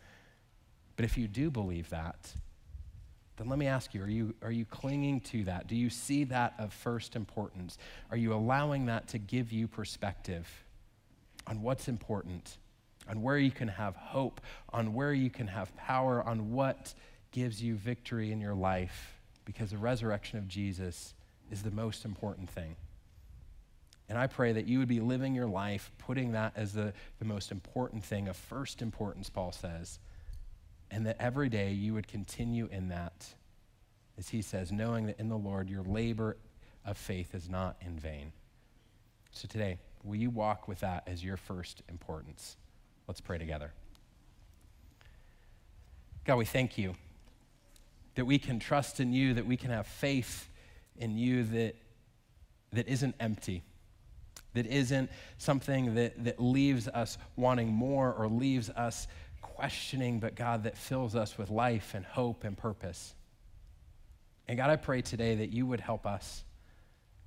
But 0.96 1.04
if 1.04 1.18
you 1.18 1.28
do 1.28 1.50
believe 1.50 1.90
that, 1.90 2.35
then 3.37 3.49
let 3.49 3.59
me 3.59 3.66
ask 3.66 3.94
you 3.94 4.03
are, 4.03 4.09
you 4.09 4.35
are 4.42 4.53
you 4.53 4.64
clinging 4.64 5.20
to 5.20 5.44
that? 5.44 5.66
Do 5.66 5.77
you 5.77 5.90
see 5.90 6.25
that 6.25 6.55
of 6.59 6.73
first 6.73 7.16
importance? 7.16 7.79
Are 8.11 8.16
you 8.16 8.33
allowing 8.33 8.87
that 8.87 9.09
to 9.09 9.18
give 9.18 9.53
you 9.53 9.66
perspective? 9.66 10.49
on 11.47 11.62
what's 11.62 11.88
important, 11.88 12.59
on 13.09 13.23
where 13.23 13.38
you 13.38 13.51
can 13.51 13.68
have 13.68 13.97
hope, 13.97 14.40
on 14.70 14.94
where 14.94 15.12
you 15.12 15.31
can 15.31 15.47
have 15.47 15.75
power, 15.77 16.23
on 16.23 16.53
what 16.53 16.94
gives 17.33 17.62
you 17.62 17.75
victory 17.75 18.33
in 18.33 18.40
your 18.40 18.55
life, 18.55 19.18
because 19.44 19.70
the 19.70 19.79
resurrection 19.79 20.38
of 20.38 20.49
Jesus 20.49 21.14
is 21.51 21.62
the 21.62 21.70
most 21.70 22.05
important 22.05 22.49
thing. 22.49 22.77
And 24.09 24.18
I 24.18 24.27
pray 24.27 24.53
that 24.53 24.66
you 24.66 24.79
would 24.79 24.88
be 24.88 25.01
living 25.01 25.35
your 25.35 25.47
life 25.47 25.90
putting 25.99 26.33
that 26.33 26.53
as 26.57 26.75
the, 26.75 26.92
the 27.18 27.25
most 27.25 27.51
important 27.51 28.05
thing, 28.05 28.29
of 28.29 28.37
first 28.37 28.83
importance, 28.83 29.31
Paul 29.31 29.53
says, 29.53 29.99
and 30.90 31.07
that 31.07 31.16
every 31.18 31.49
day 31.49 31.73
you 31.73 31.94
would 31.94 32.07
continue 32.07 32.68
in 32.70 32.88
that, 32.88 33.35
as 34.18 34.29
he 34.29 34.42
says, 34.42 34.70
knowing 34.70 35.07
that 35.07 35.18
in 35.18 35.29
the 35.29 35.38
Lord 35.38 35.68
your 35.68 35.83
labor 35.83 36.37
of 36.85 36.97
faith 36.97 37.35
is 37.35 37.49
not 37.49 37.77
in 37.81 37.99
vain. 37.99 38.33
So 39.33 39.49
today, 39.49 39.79
will 40.03 40.16
you 40.16 40.31
walk 40.31 40.68
with 40.68 40.81
that 40.81 41.05
as 41.07 41.25
your 41.25 41.37
first 41.37 41.83
importance? 41.88 42.57
Let's 43.09 43.20
pray 43.20 43.38
together. 43.38 43.73
God, 46.25 46.37
we 46.37 46.44
thank 46.44 46.79
you 46.79 46.94
that 48.14 48.25
we 48.25 48.38
can 48.38 48.59
trust 48.59 49.01
in 49.01 49.12
you, 49.12 49.35
that 49.35 49.47
we 49.47 49.57
can 49.57 49.70
have 49.70 49.87
faith 49.87 50.49
in 50.97 51.18
you 51.18 51.42
that, 51.44 51.75
that 52.73 52.88
isn't 52.88 53.14
empty, 53.18 53.62
that 54.55 54.66
isn't 54.66 55.11
something 55.37 55.94
that, 55.97 56.25
that 56.25 56.40
leaves 56.40 56.87
us 56.88 57.18
wanting 57.37 57.68
more 57.68 58.12
or 58.12 58.29
leaves 58.29 58.70
us 58.70 59.09
questioning, 59.44 60.18
but 60.18 60.35
God, 60.35 60.64
that 60.64 60.76
fills 60.76 61.14
us 61.14 61.38
with 61.38 61.50
life 61.50 61.94
and 61.94 62.04
hope 62.04 62.44
and 62.44 62.57
purpose. 62.57 63.14
And 64.48 64.59
God, 64.59 64.70
I 64.70 64.76
pray 64.76 65.02
today 65.02 65.37
that 65.37 65.50
you 65.50 65.66
would 65.66 65.80
help 65.80 66.07
us. 66.07 66.44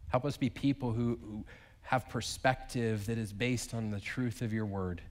Help 0.09 0.25
us 0.25 0.37
be 0.37 0.49
people 0.49 0.91
who, 0.91 1.17
who 1.21 1.45
have 1.81 2.09
perspective 2.09 3.05
that 3.05 3.17
is 3.17 3.31
based 3.31 3.73
on 3.73 3.91
the 3.91 3.99
truth 3.99 4.41
of 4.41 4.51
your 4.51 4.65
word, 4.65 5.01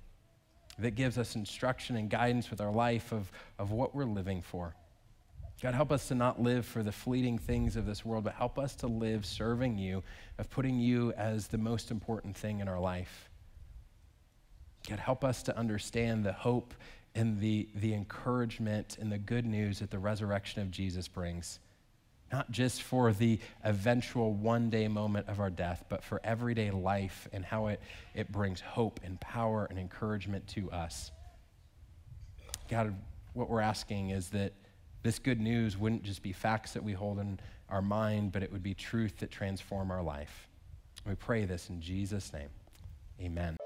that 0.79 0.93
gives 0.93 1.17
us 1.17 1.35
instruction 1.35 1.97
and 1.97 2.11
guidance 2.11 2.51
with 2.51 2.61
our 2.61 2.73
life 2.73 3.13
of, 3.13 3.31
of 3.59 3.73
what 3.73 3.95
we're 3.95 4.05
living 4.05 4.43
for. 4.43 4.75
God, 5.63 5.75
help 5.75 5.91
us 5.91 6.09
to 6.09 6.15
not 6.15 6.41
live 6.41 6.67
for 6.67 6.83
the 6.83 6.93
fleeting 6.93 7.39
things 7.39 7.77
of 7.77 7.87
this 7.87 8.05
world, 8.05 8.25
but 8.25 8.35
help 8.35 8.59
us 8.59 8.75
to 8.77 8.87
live 8.87 9.25
serving 9.25 9.79
you, 9.79 10.03
of 10.39 10.51
putting 10.51 10.79
you 10.79 11.13
as 11.13 11.47
the 11.49 11.57
most 11.57 11.91
important 11.91 12.37
thing 12.37 12.61
in 12.61 12.69
our 12.69 12.79
life. 12.79 13.31
God, 14.89 14.99
help 14.99 15.25
us 15.25 15.43
to 15.45 15.57
understand 15.57 16.25
the 16.25 16.33
hope 16.33 16.75
and 17.15 17.41
the, 17.41 17.69
the 17.75 17.95
encouragement 17.95 18.99
and 19.01 19.11
the 19.11 19.19
good 19.19 19.47
news 19.47 19.81
that 19.81 19.91
the 19.91 19.99
resurrection 19.99 20.63
of 20.63 20.71
Jesus 20.71 21.09
brings 21.09 21.59
not 22.33 22.51
just 22.51 22.83
for 22.83 23.13
the 23.13 23.39
eventual 23.65 24.33
one 24.33 24.69
day 24.71 24.89
moment 24.89 25.29
of 25.29 25.41
our 25.41 25.51
death, 25.51 25.85
but 25.89 26.03
for 26.03 26.21
everyday 26.25 26.71
life 26.71 27.29
and 27.33 27.45
how 27.45 27.69
it, 27.69 27.81
it 28.15 28.33
brings 28.33 28.61
hope 28.61 29.01
and 29.05 29.21
power 29.21 29.67
and 29.71 29.79
encouragement 29.79 30.47
to 30.49 30.71
us. 30.71 31.13
God, 32.69 32.95
what 33.35 33.49
we're 33.49 33.61
asking 33.61 34.11
is 34.11 34.31
that 34.31 34.53
this 35.03 35.19
good 35.21 35.41
news 35.41 35.77
wouldn't 35.79 36.03
just 36.03 36.23
be 36.23 36.33
facts 36.33 36.73
that 36.73 36.83
we 36.83 36.93
hold 36.93 37.21
in 37.21 37.39
our 37.69 37.83
mind, 37.83 38.33
but 38.33 38.43
it 38.43 38.51
would 38.51 38.63
be 38.63 38.75
truth 38.75 39.19
that 39.19 39.31
transform 39.31 39.91
our 39.91 40.03
life. 40.03 40.49
We 41.07 41.15
pray 41.15 41.45
this 41.45 41.71
in 41.71 41.81
Jesus' 41.81 42.33
name. 42.33 42.49
Amen. 43.21 43.57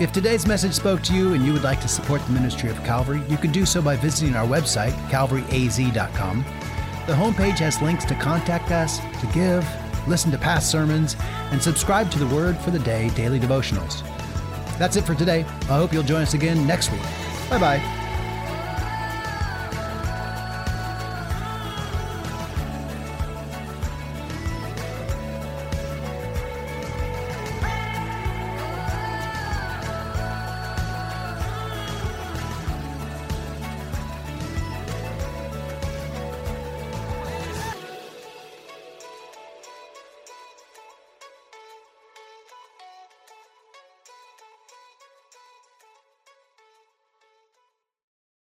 If 0.00 0.12
today's 0.12 0.46
message 0.46 0.72
spoke 0.72 1.02
to 1.02 1.14
you 1.14 1.34
and 1.34 1.44
you 1.44 1.52
would 1.52 1.62
like 1.62 1.78
to 1.82 1.88
support 1.88 2.24
the 2.24 2.32
ministry 2.32 2.70
of 2.70 2.82
Calvary, 2.84 3.20
you 3.28 3.36
can 3.36 3.52
do 3.52 3.66
so 3.66 3.82
by 3.82 3.96
visiting 3.96 4.34
our 4.34 4.46
website, 4.46 4.92
calvaryaz.com. 5.10 6.42
The 7.06 7.12
homepage 7.12 7.58
has 7.58 7.82
links 7.82 8.06
to 8.06 8.14
contact 8.14 8.70
us, 8.70 8.98
to 8.98 9.26
give, 9.34 9.68
listen 10.08 10.30
to 10.30 10.38
past 10.38 10.70
sermons, 10.70 11.16
and 11.50 11.62
subscribe 11.62 12.10
to 12.12 12.18
the 12.18 12.34
Word 12.34 12.56
for 12.56 12.70
the 12.70 12.78
Day 12.78 13.10
daily 13.10 13.38
devotionals. 13.38 14.02
That's 14.78 14.96
it 14.96 15.04
for 15.04 15.14
today. 15.14 15.40
I 15.42 15.76
hope 15.76 15.92
you'll 15.92 16.02
join 16.02 16.22
us 16.22 16.32
again 16.32 16.66
next 16.66 16.90
week. 16.90 17.02
Bye 17.50 17.58
bye. 17.58 17.99